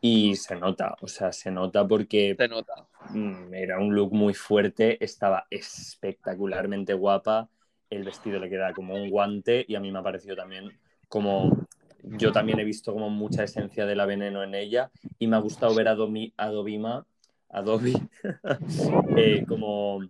[0.00, 2.86] Y se nota, o sea, se nota porque se nota.
[3.10, 7.48] Mm, era un look muy fuerte, estaba espectacularmente guapa,
[7.90, 10.70] el vestido le queda como un guante y a mí me ha parecido también
[11.08, 11.66] como
[12.04, 15.40] yo también he visto como mucha esencia de la veneno en ella y me ha
[15.40, 17.04] gustado ver a, Domi, a Dobima,
[17.48, 17.94] a Dobby,
[19.16, 20.00] eh, como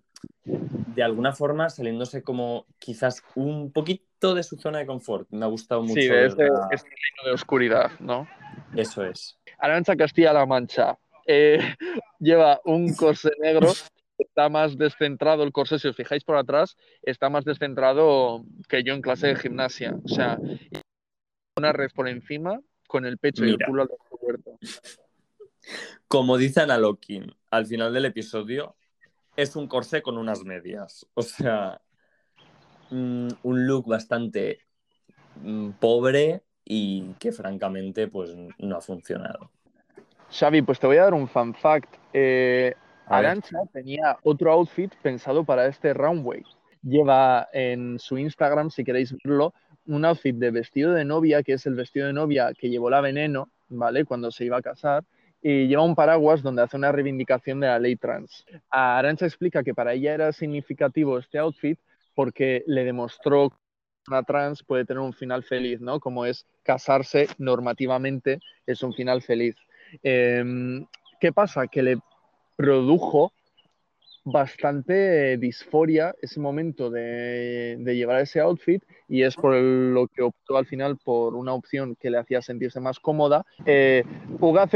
[0.45, 5.29] de alguna forma saliéndose como quizás un poquito de su zona de confort.
[5.31, 6.01] Me ha gustado mucho.
[6.01, 8.27] Sí, de ese, de oscuridad, ¿no?
[8.75, 9.39] Eso es.
[9.59, 11.59] Arancha Castilla-La Mancha eh,
[12.19, 13.73] lleva un corsé negro,
[14.19, 18.95] está más descentrado el corsé, si os fijáis por atrás, está más descentrado que yo
[18.95, 19.97] en clase de gimnasia.
[20.05, 20.39] O sea,
[21.57, 24.59] una red por encima con el pecho y el culo al descubierto.
[26.09, 28.77] Como dice Ana Lokin al final del episodio,
[29.37, 31.07] es un corsé con unas medias.
[31.15, 31.81] O sea,
[32.91, 34.61] mm, un look bastante
[35.43, 39.51] mm, pobre, y que francamente pues no ha funcionado.
[40.31, 41.95] Xavi, pues te voy a dar un fan fact.
[42.13, 42.75] Eh,
[43.07, 46.43] Arancha tenía otro outfit pensado para este runway.
[46.83, 49.55] Lleva en su Instagram, si queréis verlo,
[49.87, 53.01] un outfit de vestido de novia, que es el vestido de novia que llevó la
[53.01, 54.05] veneno, ¿vale?
[54.05, 55.05] Cuando se iba a casar.
[55.49, 58.45] Y lleva un paraguas donde hace una reivindicación de la ley trans.
[58.69, 61.79] Arancha explica que para ella era significativo este outfit
[62.17, 63.53] porque le demostró
[64.09, 66.01] una trans puede tener un final feliz, ¿no?
[66.01, 69.55] Como es casarse normativamente, es un final feliz.
[70.03, 70.85] Em,
[71.21, 71.69] ¿Qué pasa?
[71.69, 71.99] Que le
[72.57, 73.33] produjo
[74.27, 80.67] bastante disforia ese momento de, llevar ese outfit y es por lo que optó al
[80.67, 83.47] final por una opción que le hacía sentirse más cómoda.
[83.65, 84.03] Eh,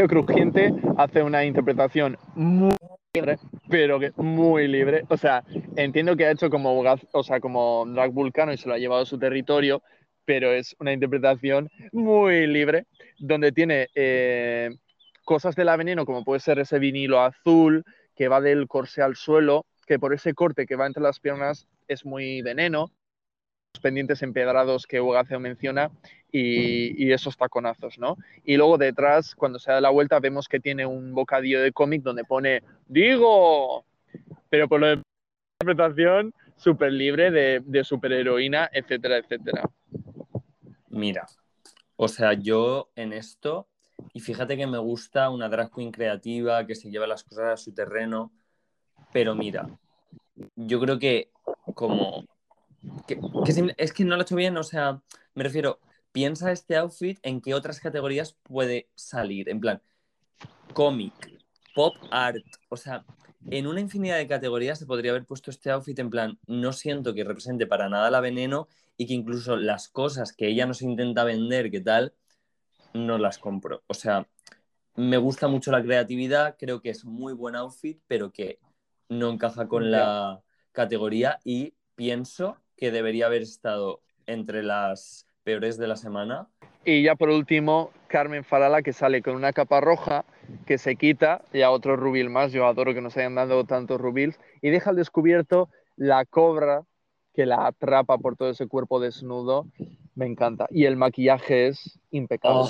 [0.08, 2.76] Crujiente hace una interpretación muy
[3.12, 3.38] libre,
[3.68, 5.02] pero que muy libre.
[5.08, 5.42] O sea,
[5.74, 6.80] entiendo que ha hecho como,
[7.12, 9.82] o sea, como Drag Vulcano y se lo ha llevado a su territorio,
[10.24, 12.86] pero es una interpretación muy libre,
[13.18, 14.70] donde tiene eh,
[15.24, 17.84] cosas de la veneno, como puede ser ese vinilo azul
[18.20, 21.66] que va del corsé al suelo, que por ese corte que va entre las piernas
[21.88, 22.90] es muy veneno,
[23.72, 25.90] los pendientes empedrados que Ugaceo menciona
[26.30, 28.18] y, esos taconazos, ¿no?
[28.44, 32.02] Y luego detrás, cuando se da la vuelta, vemos que tiene un bocadillo de cómic
[32.02, 33.86] donde pone ¡Digo!
[34.50, 35.02] Pero por lo de
[35.62, 39.62] interpretación súper libre de, de superheroína, etcétera, etcétera.
[40.90, 41.26] Mira,
[41.96, 43.69] o sea, yo en esto,
[44.12, 47.56] y fíjate que me gusta una drag queen creativa que se lleva las cosas a
[47.56, 48.32] su terreno,
[49.12, 49.68] pero mira,
[50.56, 51.30] yo creo que
[51.74, 52.24] como...
[53.76, 55.00] es que no lo he hecho bien, o sea,
[55.34, 55.80] me refiero,
[56.12, 59.82] piensa este outfit en qué otras categorías puede salir, en plan,
[60.72, 61.14] cómic,
[61.74, 63.04] pop art, o sea,
[63.50, 67.14] en una infinidad de categorías se podría haber puesto este outfit en plan, no siento
[67.14, 71.24] que represente para nada la veneno y que incluso las cosas que ella nos intenta
[71.24, 72.12] vender, que tal,
[72.94, 73.82] no las compro.
[73.86, 74.26] O sea,
[74.96, 78.58] me gusta mucho la creatividad, creo que es muy buen outfit, pero que
[79.08, 80.40] no encaja con la
[80.72, 86.48] categoría y pienso que debería haber estado entre las peores de la semana.
[86.84, 90.24] Y ya por último, Carmen Farala, que sale con una capa roja
[90.66, 94.38] que se quita, ya otro rubil más, yo adoro que nos hayan dado tantos rubils,
[94.62, 96.84] y deja al descubierto la cobra
[97.34, 99.66] que la atrapa por todo ese cuerpo desnudo,
[100.20, 100.66] me encanta.
[100.70, 102.68] Y el maquillaje es impecable.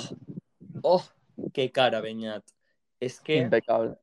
[0.81, 1.03] ¡Oh!
[1.03, 1.03] oh
[1.53, 2.43] qué cara, Beñat!
[2.99, 3.37] Es que.
[3.37, 3.97] Impecable.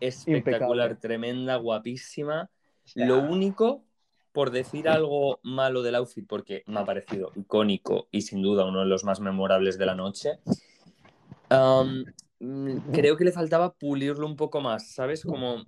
[0.00, 2.50] Espectacular, tremenda, guapísima.
[2.94, 3.84] Lo único,
[4.32, 8.80] por decir algo malo del outfit, porque me ha parecido icónico y sin duda uno
[8.80, 10.38] de los más memorables de la noche,
[12.92, 15.24] creo que le faltaba pulirlo un poco más, ¿sabes?
[15.24, 15.64] Como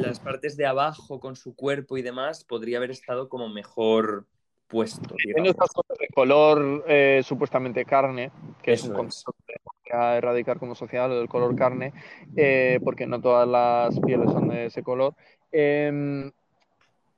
[0.00, 4.26] las partes de abajo con su cuerpo y demás podría haber estado como mejor
[4.66, 5.14] puesto.
[5.56, 8.30] Cosas de color eh, supuestamente carne,
[8.62, 9.34] que es un concepto
[9.84, 11.92] que a erradicar como sociedad, lo del color carne,
[12.36, 15.14] eh, porque no todas las pieles son de ese color.
[15.52, 16.32] Em,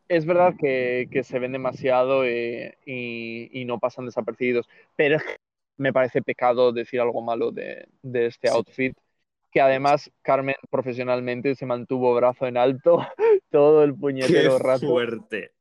[0.09, 5.23] es verdad que, se ven demasiado eh, y, y, no pasan desapercibidos, pero es
[5.79, 8.95] me parece pecado decir algo malo de, este outfit.
[9.51, 12.99] Que además Carmen profesionalmente se mantuvo brazo en alto
[13.51, 14.87] todo el puñetero rato.
[14.87, 15.53] fuerte!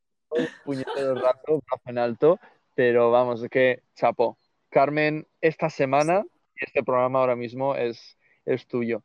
[0.63, 2.39] Puñetero rato, brazo en alto.
[2.75, 4.38] Pero vamos, es que chapo.
[4.69, 6.23] Carmen, esta semana,
[6.55, 9.03] este programa ahora mismo es, es tuyo.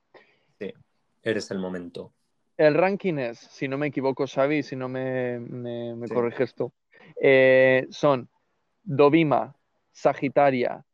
[0.58, 0.72] Sí,
[1.22, 2.12] eres el momento.
[2.56, 6.72] El ranking es, si no me equivoco, Xavi, si no me, me, corriges tú,
[7.20, 8.28] eh, son
[8.82, 9.56] Dovima,
[9.90, 10.84] Sagitaria,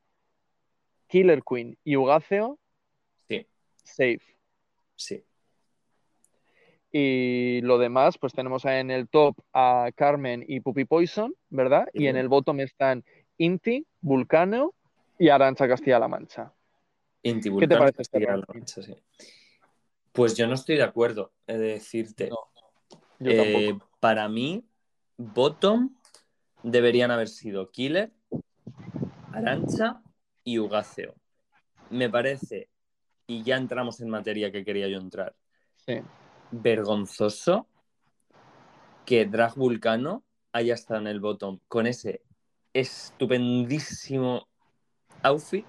[1.08, 2.58] Killer Queen y Ugaceo.
[3.28, 3.46] Sí.
[3.82, 4.20] Safe.
[4.94, 5.24] Sí.
[6.90, 11.86] Y lo demás, pues tenemos en el top a Carmen y Puppy Poison, ¿verdad?
[11.92, 13.04] Y en el bottom están
[13.36, 14.74] Inti, Vulcano
[15.18, 16.52] y Arancha Castilla-La Mancha.
[17.22, 18.96] Inti, Vulcano, ¿Qué te parece Castilla-La Mancha, sí.
[20.12, 22.30] Pues yo no estoy de acuerdo, he de decirte.
[23.20, 24.64] Eh, para mí,
[25.16, 25.94] bottom
[26.62, 28.12] deberían haber sido Killer,
[29.32, 30.02] Arancha
[30.42, 31.14] y Ugaceo.
[31.90, 32.68] Me parece,
[33.26, 35.34] y ya entramos en materia que quería yo entrar,
[36.50, 37.66] vergonzoso
[39.04, 42.22] que Drag Vulcano haya estado en el bottom con ese
[42.72, 44.48] estupendísimo
[45.22, 45.66] outfit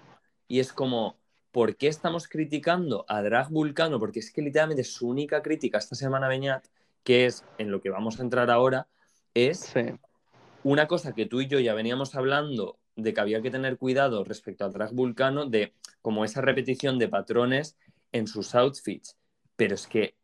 [0.48, 1.18] y es como,
[1.52, 4.00] ¿por qué estamos criticando a Drag Vulcano?
[4.00, 6.66] Porque es que literalmente su única crítica esta semana, Beñat,
[7.04, 8.88] que es en lo que vamos a entrar ahora,
[9.34, 9.74] es
[10.64, 14.24] una cosa que tú y yo ya veníamos hablando de que había que tener cuidado
[14.24, 17.78] respecto al drag vulcano de como esa repetición de patrones
[18.12, 19.18] en sus outfits.
[19.56, 20.16] Pero es que,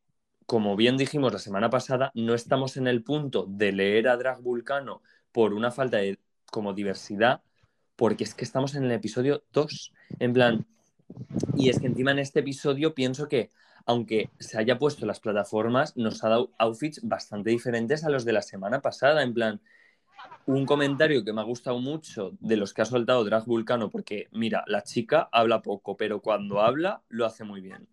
[0.45, 4.41] como bien dijimos la semana pasada, no estamos en el punto de leer a drag
[4.41, 6.19] vulcano por una falta de
[6.51, 7.41] como diversidad,
[7.95, 9.93] porque es que estamos en el episodio 2.
[10.19, 10.65] En plan,
[11.55, 13.51] y es que encima en este episodio pienso que,
[13.85, 18.33] aunque se haya puesto las plataformas, nos ha dado outfits bastante diferentes a los de
[18.33, 19.23] la semana pasada.
[19.23, 19.61] En plan,
[20.45, 24.27] un comentario que me ha gustado mucho de los que ha soltado Drag Vulcano, porque
[24.31, 27.87] mira, la chica habla poco, pero cuando habla lo hace muy bien.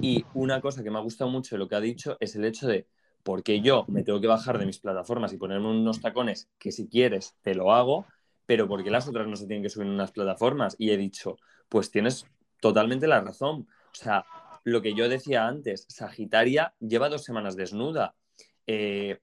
[0.00, 2.44] Y una cosa que me ha gustado mucho de lo que ha dicho es el
[2.44, 2.86] hecho de,
[3.22, 6.86] porque yo me tengo que bajar de mis plataformas y ponerme unos tacones que si
[6.86, 8.06] quieres te lo hago,
[8.46, 10.76] pero porque las otras no se tienen que subir en unas plataformas.
[10.78, 11.36] Y he dicho,
[11.68, 12.26] pues tienes
[12.60, 13.66] totalmente la razón.
[13.90, 14.24] O sea,
[14.64, 18.14] lo que yo decía antes, Sagitaria lleva dos semanas desnuda.
[18.66, 19.18] Eh,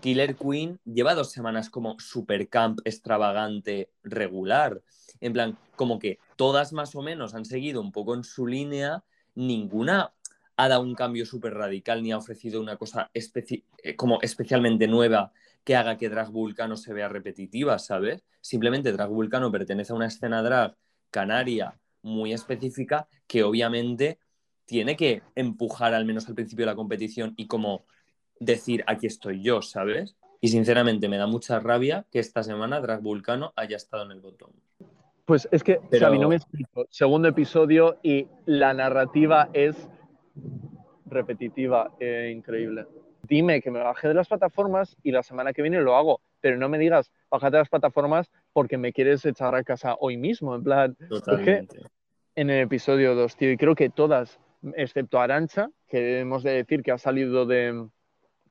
[0.00, 4.82] Killer Queen lleva dos semanas como super camp extravagante regular.
[5.20, 9.04] En plan, como que todas más o menos han seguido un poco en su línea,
[9.34, 10.12] ninguna
[10.56, 15.32] ha dado un cambio súper radical ni ha ofrecido una cosa eh, como especialmente nueva
[15.64, 18.24] que haga que Drag Vulcano se vea repetitiva, ¿sabes?
[18.40, 20.76] Simplemente Drag Vulcano pertenece a una escena drag
[21.10, 24.18] canaria muy específica que obviamente
[24.64, 27.84] tiene que empujar al menos al principio de la competición y como
[28.40, 30.16] decir aquí estoy yo, ¿sabes?
[30.40, 34.20] Y sinceramente me da mucha rabia que esta semana Drag Vulcano haya estado en el
[34.20, 34.50] botón.
[35.24, 36.06] Pues es que, Pero...
[36.06, 36.86] Xavi, no me explico.
[36.90, 39.88] Segundo episodio y la narrativa es
[41.06, 42.86] repetitiva e increíble.
[43.22, 46.56] Dime que me baje de las plataformas y la semana que viene lo hago, pero
[46.56, 50.56] no me digas, bájate de las plataformas porque me quieres echar a casa hoy mismo,
[50.56, 50.96] en plan.
[51.08, 51.78] Totalmente.
[52.34, 54.40] En el episodio 2, tío, y creo que todas,
[54.74, 57.86] excepto Arancha, que hemos de decir que ha salido de,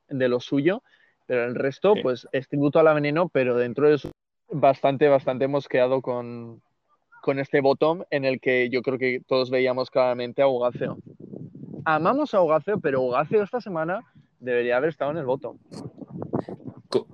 [0.07, 0.83] de lo suyo,
[1.25, 4.11] pero el resto, pues es tributo a la veneno, pero dentro de eso,
[4.51, 6.61] bastante, bastante hemos quedado con,
[7.21, 10.97] con este botón en el que yo creo que todos veíamos claramente a Ugaceo.
[11.85, 14.01] Amamos a Ugaceo, pero Ugaceo esta semana
[14.39, 15.59] debería haber estado en el botón.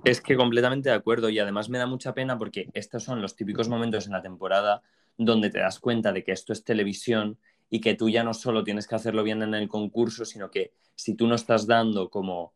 [0.04, 3.36] Es que completamente de acuerdo y además me da mucha pena porque estos son los
[3.36, 4.82] típicos momentos en la temporada
[5.16, 7.38] donde te das cuenta de que esto es televisión
[7.70, 10.72] y que tú ya no solo tienes que hacerlo bien en el concurso, sino que
[10.94, 12.52] si tú no estás dando como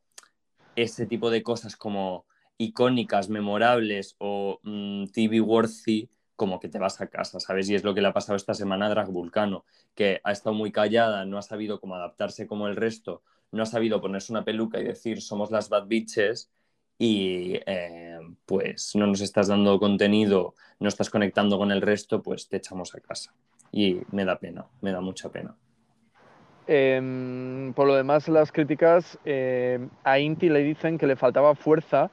[0.74, 2.24] ese tipo de cosas como
[2.58, 7.68] icónicas, memorables o mm, TV worthy, como que te vas a casa, ¿sabes?
[7.68, 10.54] Y es lo que le ha pasado esta semana a Drag Vulcano, que ha estado
[10.54, 13.22] muy callada, no ha sabido cómo adaptarse como el resto,
[13.52, 16.50] no ha sabido ponerse una peluca y decir somos las bad bitches
[16.98, 22.48] y eh, pues no nos estás dando contenido, no estás conectando con el resto, pues
[22.48, 23.34] te echamos a casa.
[23.70, 25.56] Y me da pena, me da mucha pena.
[26.66, 32.10] Em, por lo demás, las críticas em, a Inti le dicen que le faltaba fuerza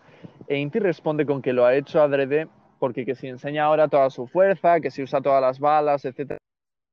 [0.48, 2.48] e Inti responde con que lo ha hecho adrede
[2.80, 6.40] porque que si enseña ahora toda su fuerza, que si usa todas las balas, etcétera,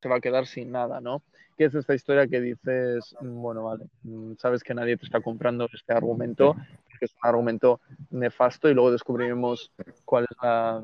[0.02, 1.22] se va a quedar sin nada, ¿no?
[1.56, 5.20] Que es esta historia que dices, mm, bueno, vale, mm, sabes que nadie te está
[5.20, 6.54] comprando este argumento,
[6.98, 7.80] que es un argumento
[8.10, 9.72] nefasto y luego descubriremos
[10.04, 10.82] cuál es la,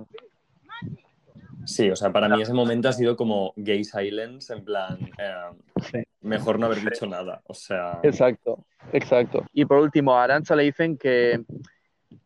[1.65, 6.05] Sí, o sea, para mí ese momento ha sido como gay silence, en plan, eh,
[6.21, 8.01] mejor no haber dicho nada, o sea...
[8.03, 9.45] Exacto, exacto.
[9.53, 11.45] Y por último, a Arancha le dicen que,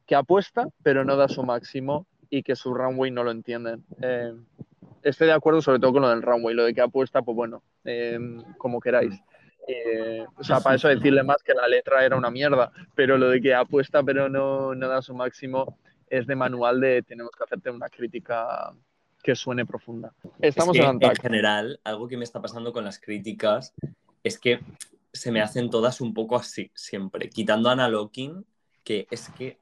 [0.07, 3.85] que apuesta, pero no da su máximo y que su runway no lo entienden.
[4.01, 4.33] Eh,
[5.03, 7.63] estoy de acuerdo sobre todo con lo del runway, lo de que apuesta, pues bueno,
[7.85, 8.19] eh,
[8.57, 9.21] como queráis.
[10.37, 13.41] o sea, para eso decirle más que la letra era una mierda, pero lo de
[13.43, 15.79] que apuesta pero no, no da su máximo
[16.09, 18.73] es de manual de tenemos que hacerte una crítica
[19.27, 20.15] que suene profunda.
[20.39, 23.75] Estamos en, en general, algo que me está pasando con las críticas
[24.23, 24.61] es que
[25.13, 27.29] se me hacen todas un poco así, siempre.
[27.29, 28.47] Quitando a Ana Locking,
[28.85, 29.59] que es que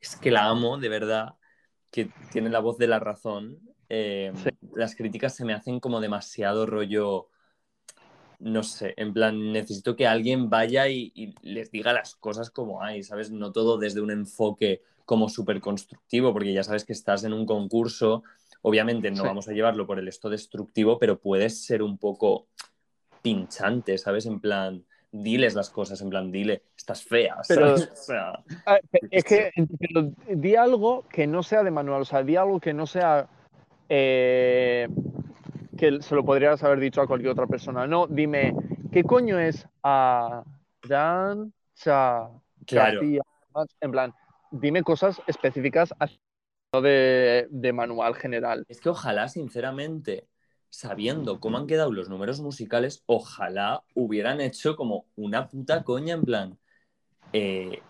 [0.00, 1.34] es que la amo, de verdad,
[1.90, 3.58] que tiene la voz de la razón.
[3.90, 4.32] Eh,
[4.74, 7.28] las críticas se me hacen como demasiado rollo.
[8.38, 12.82] No sé, en plan, necesito que alguien vaya y, y les diga las cosas como
[12.82, 13.30] hay, ¿sabes?
[13.30, 17.44] No todo desde un enfoque como súper constructivo, porque ya sabes que estás en un
[17.44, 18.22] concurso
[18.62, 22.46] Obviamente no vamos a llevarlo por el esto destructivo, pero puedes ser un poco
[23.20, 24.26] pinchante, ¿sabes?
[24.26, 27.36] En plan, diles las cosas, en plan, dile, estás fea.
[27.48, 27.74] Pero,
[29.10, 29.50] es que
[30.28, 33.28] di algo que no sea de manual, o sea, di algo que no sea
[33.88, 34.88] eh,
[35.76, 37.86] que se lo podrías haber dicho a cualquier otra persona.
[37.86, 38.54] No, dime,
[38.90, 40.44] ¿qué coño es a
[40.88, 41.52] Dan
[42.66, 43.00] Claro.
[43.80, 44.14] En plan,
[44.50, 45.92] dime cosas específicas
[46.80, 48.64] de, de manual general.
[48.68, 50.26] Es que ojalá, sinceramente,
[50.70, 56.22] sabiendo cómo han quedado los números musicales, ojalá hubieran hecho como una puta coña en
[56.22, 56.58] plan.
[57.34, 57.82] Eh,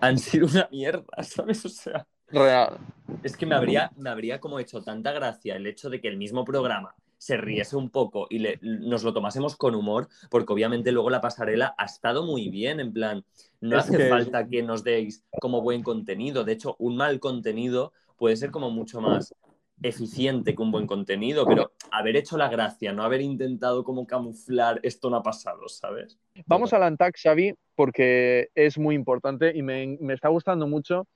[0.00, 1.64] han sido una mierda, ¿sabes?
[1.64, 2.06] O sea.
[2.28, 2.78] Real.
[3.22, 6.16] Es que me habría, me habría como hecho tanta gracia el hecho de que el
[6.16, 6.94] mismo programa
[7.24, 11.74] se riese un poco y nos lo tomásemos con humor, porque obviamente luego la pasarela
[11.78, 13.24] ha estado muy bien, en plan,
[13.62, 18.36] no hace falta que nos deis como buen contenido, de hecho, un mal contenido puede
[18.36, 19.34] ser como mucho más
[19.80, 24.78] eficiente que un buen contenido, pero haber hecho la gracia, no haber intentado como camuflar,
[24.82, 26.18] esto no ha pasado, ¿sabes?
[26.44, 31.06] Vamos al Antac, Xavi, porque es muy importante y me, me está gustando mucho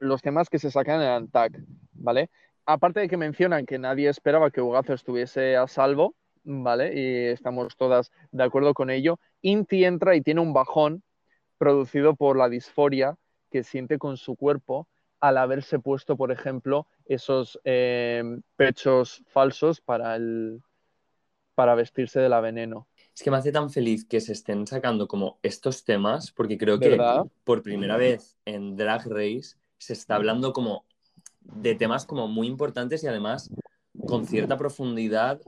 [0.00, 1.62] los temas que se sacan en el Antac,
[1.92, 2.30] ¿vale?
[2.72, 6.14] Aparte de que mencionan que nadie esperaba que Ugazo estuviese a salvo,
[6.44, 6.92] ¿vale?
[6.94, 11.02] Y estamos todas de acuerdo con ello, Inti entra y tiene un bajón
[11.58, 13.16] producido por la disforia
[13.50, 14.88] que siente con su cuerpo
[15.20, 18.22] al haberse puesto, por ejemplo, esos eh,
[18.56, 20.62] pechos falsos para, el,
[21.54, 22.88] para vestirse de la veneno.
[23.14, 26.78] Es que me hace tan feliz que se estén sacando como estos temas, porque creo
[26.78, 27.26] que ¿Verdad?
[27.44, 30.86] por primera vez en Drag Race se está hablando como
[31.40, 33.50] de temas como muy importantes y además
[34.06, 35.40] con cierta profundidad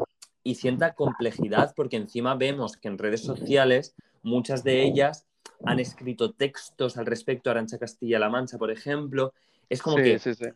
[0.45, 5.27] y cierta complejidad, porque encima vemos que en redes sociales muchas de ellas
[5.65, 9.33] han escrito textos al respecto, Arancha Castilla-La Mancha, por ejemplo.
[9.69, 10.47] Es como sí, que sí, sí.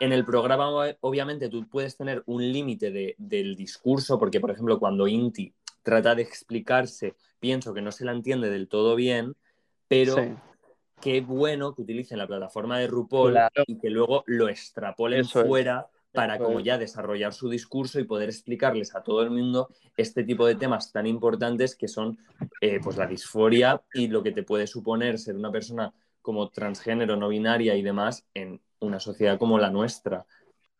[0.00, 0.70] en el programa,
[1.00, 5.52] obviamente, tú puedes tener un límite de- del discurso, porque, por ejemplo, cuando Inti
[5.82, 9.34] trata de explicarse, pienso que no se la entiende del todo bien,
[9.86, 10.16] pero.
[11.00, 13.64] Qué bueno que utilicen la plataforma de RuPaul Claro.
[13.66, 15.46] y que luego lo extrapolen Eso es.
[15.46, 16.64] fuera para Eso como es.
[16.64, 20.90] ya desarrollar su discurso y poder explicarles a todo el mundo este tipo de temas
[20.92, 22.18] tan importantes que son
[22.60, 25.92] eh, pues la disforia y lo que te puede suponer ser una persona
[26.22, 30.26] como transgénero, no binaria y demás en una sociedad como la nuestra.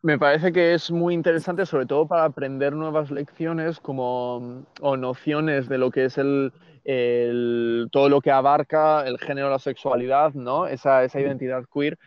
[0.01, 5.67] Me parece que es muy interesante, sobre todo para aprender nuevas lecciones como, o nociones
[5.67, 6.53] de lo que es el,
[6.89, 10.65] el- todo lo que abarca el género, la sexualidad, ¿no?
[10.65, 11.99] Esa, esa identidad queer.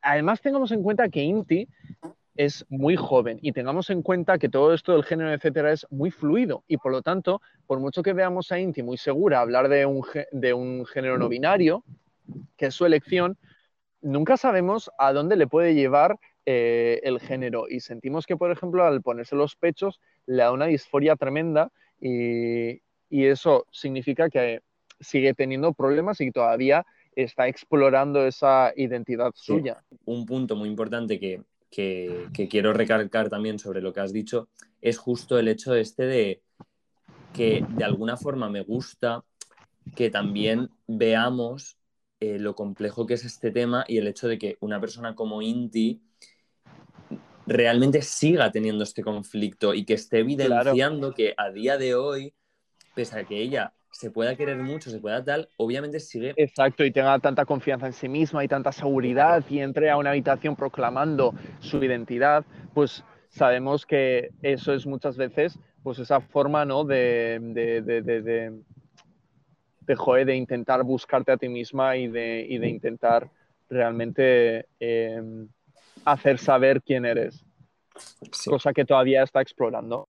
[0.00, 1.68] Además, tengamos en cuenta que Inti
[2.34, 6.10] es muy joven y tengamos en cuenta que todo esto del género, etcétera, es muy
[6.10, 9.84] fluido y por lo tanto, por mucho que veamos a Inti muy segura hablar de
[9.84, 10.02] un,
[10.32, 11.84] de un género no binario,
[12.56, 13.36] que es su elección,
[14.00, 18.82] nunca sabemos a dónde le puede llevar eh, el género y sentimos que, por ejemplo,
[18.84, 22.80] al ponerse los pechos le da una disforia tremenda y,
[23.10, 24.60] y eso significa que
[25.00, 26.84] sigue teniendo problemas y todavía
[27.14, 29.52] está explorando esa identidad Sí.
[29.54, 29.82] suya.
[30.04, 34.48] Un punto muy importante que, que- que quiero recalcar también sobre lo que has dicho
[34.80, 36.42] es justo el hecho este de
[37.32, 39.22] que de alguna forma me gusta
[39.94, 41.76] que también veamos
[42.20, 45.42] eh, lo complejo que es este tema y el hecho de que una persona como
[45.42, 46.00] Inti
[47.46, 52.34] realmente siga teniendo este conflicto y que esté evidenciando que a día de hoy,
[52.96, 56.90] pese a que ella se pueda querer mucho, se pueda tal, obviamente sigue Exacto, y
[56.90, 61.32] tenga tanta confianza en sí misma y tanta seguridad y entre a una habitación proclamando
[61.60, 62.44] su identidad,
[62.74, 66.84] pues sabemos que eso es muchas veces pues esa forma ¿no?
[66.84, 68.52] de, de, de, de, de,
[69.80, 73.30] de, joder, de intentar buscarte a ti misma y de, y de intentar
[73.70, 75.22] realmente eh,
[76.04, 77.44] hacer saber quién eres,
[78.32, 78.50] Sí.
[78.50, 80.08] cosa que todavía está explorando,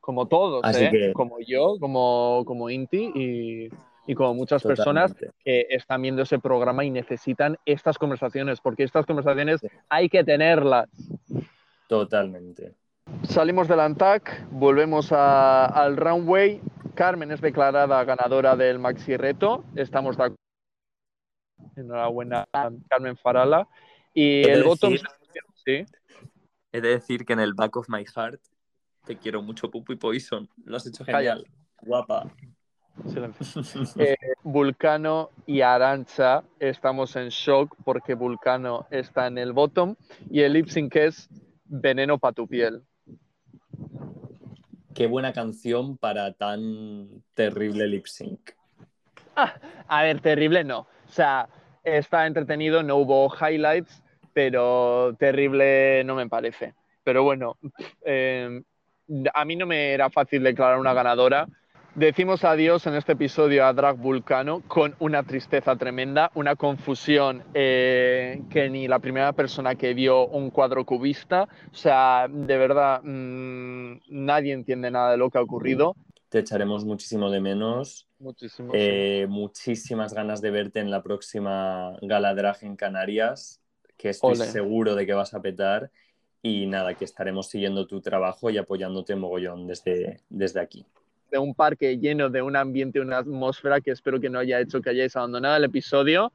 [0.00, 0.90] como todos, Así ¿eh?
[0.90, 3.68] que- como yo, como, como Inti y,
[4.06, 9.06] y como muchas personas que están viendo ese programa y necesitan estas conversaciones, porque estas
[9.06, 10.88] conversaciones hay que tenerlas.
[11.88, 12.74] Totalmente.
[13.24, 16.60] Salimos del ANTAC, volvemos a- al runway.
[16.94, 19.64] Carmen es declarada ganadora del Maxi Reto.
[19.74, 20.36] Estamos de acuerdo.
[21.76, 22.44] Enhorabuena,
[22.88, 23.68] Carmen Farala.
[24.14, 24.92] Y el bottom.
[24.92, 25.06] decir-
[25.64, 25.84] Sí.
[26.72, 28.40] He de decir que en el back of my heart
[29.04, 30.48] te quiero mucho, Pupu y Poison.
[30.64, 31.34] Lo has hecho Calla.
[31.36, 31.46] genial.
[31.82, 32.30] Guapa.
[33.06, 33.62] Silencio.
[33.98, 39.96] Eh, Vulcano y Arancha estamos en shock porque Vulcano está en el bottom
[40.30, 41.28] y el lip sync es
[41.64, 42.82] Veneno para tu piel.
[44.94, 48.50] Qué buena canción para tan terrible lip sync.
[49.86, 50.80] A ver, terrible no.
[50.80, 51.48] O sea,
[51.84, 56.74] está entretenido, no hubo highlights, pero terrible no me parece.
[57.04, 57.56] Pero bueno,
[58.04, 58.62] eh,
[59.34, 61.46] a mí no me era fácil declarar una ganadora.
[61.94, 68.42] Decimos adiós en este episodio a Drag Vulcano con una tristeza tremenda, una confusión eh,
[68.48, 73.98] que ni la primera persona que vio un cuadro cubista, o sea, de verdad, mmm,
[74.08, 75.96] nadie entiende nada de lo que ha ocurrido.
[76.28, 78.06] Te echaremos muchísimo de menos.
[78.20, 78.70] Muchísimo.
[78.72, 83.60] Eh, muchísimas ganas de verte en la próxima gala drag en Canarias,
[83.96, 84.44] que estoy Ole.
[84.44, 85.90] seguro de que vas a petar.
[86.42, 90.86] Y nada, que estaremos siguiendo tu trabajo y apoyándote mogollón desde, desde aquí.
[91.30, 94.80] de un parque lleno de un ambiente, una atmósfera que espero que no haya hecho
[94.80, 96.32] que hayáis abandonado el episodio.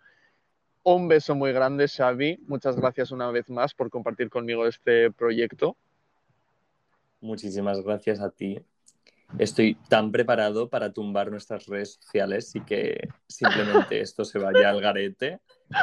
[0.84, 2.38] Un beso muy grande, Xavi.
[2.48, 5.76] Muchas gracias una vez más por compartir conmigo este proyecto.
[7.22, 8.60] Muchísimas gracias a ti.
[9.40, 14.80] Estoy tan preparado para tumbar nuestras redes sociales y que simplemente esto se vaya al
[14.80, 15.40] garete.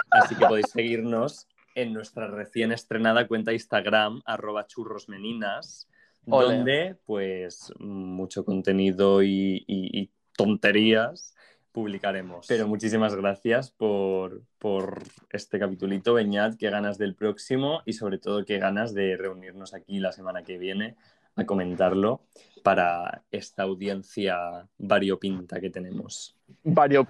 [0.09, 5.89] Así que podéis seguirnos en nuestra recién estrenada cuenta Instagram, arroba churrosmeninas,
[6.27, 6.57] Ole.
[6.57, 11.35] donde pues mucho contenido y, y- y tonterías
[11.73, 12.47] publicaremos.
[12.49, 18.45] Pero muchísimas gracias por, por este capitulito, Beñat, qué ganas del próximo y sobre todo
[18.45, 20.97] qué ganas de reunirnos aquí la semana que viene
[21.35, 22.21] a comentarlo
[22.63, 26.37] para esta audiencia variopinta que tenemos.
[26.63, 27.07] Vario,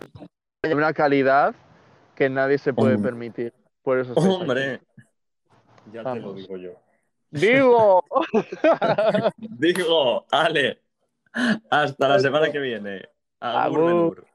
[0.63, 1.57] una calidad
[2.15, 3.11] que nadie se puede Hombre.
[3.11, 3.53] permitir.
[3.83, 4.21] Por eso aquí.
[4.27, 4.81] ¡Hombre!
[5.93, 6.73] Ya te lo digo yo.
[7.31, 8.05] ¡Digo!
[9.37, 10.83] Digo, Ale.
[11.71, 13.09] Hasta la semana que viene.
[13.41, 14.27] Agur, Agur.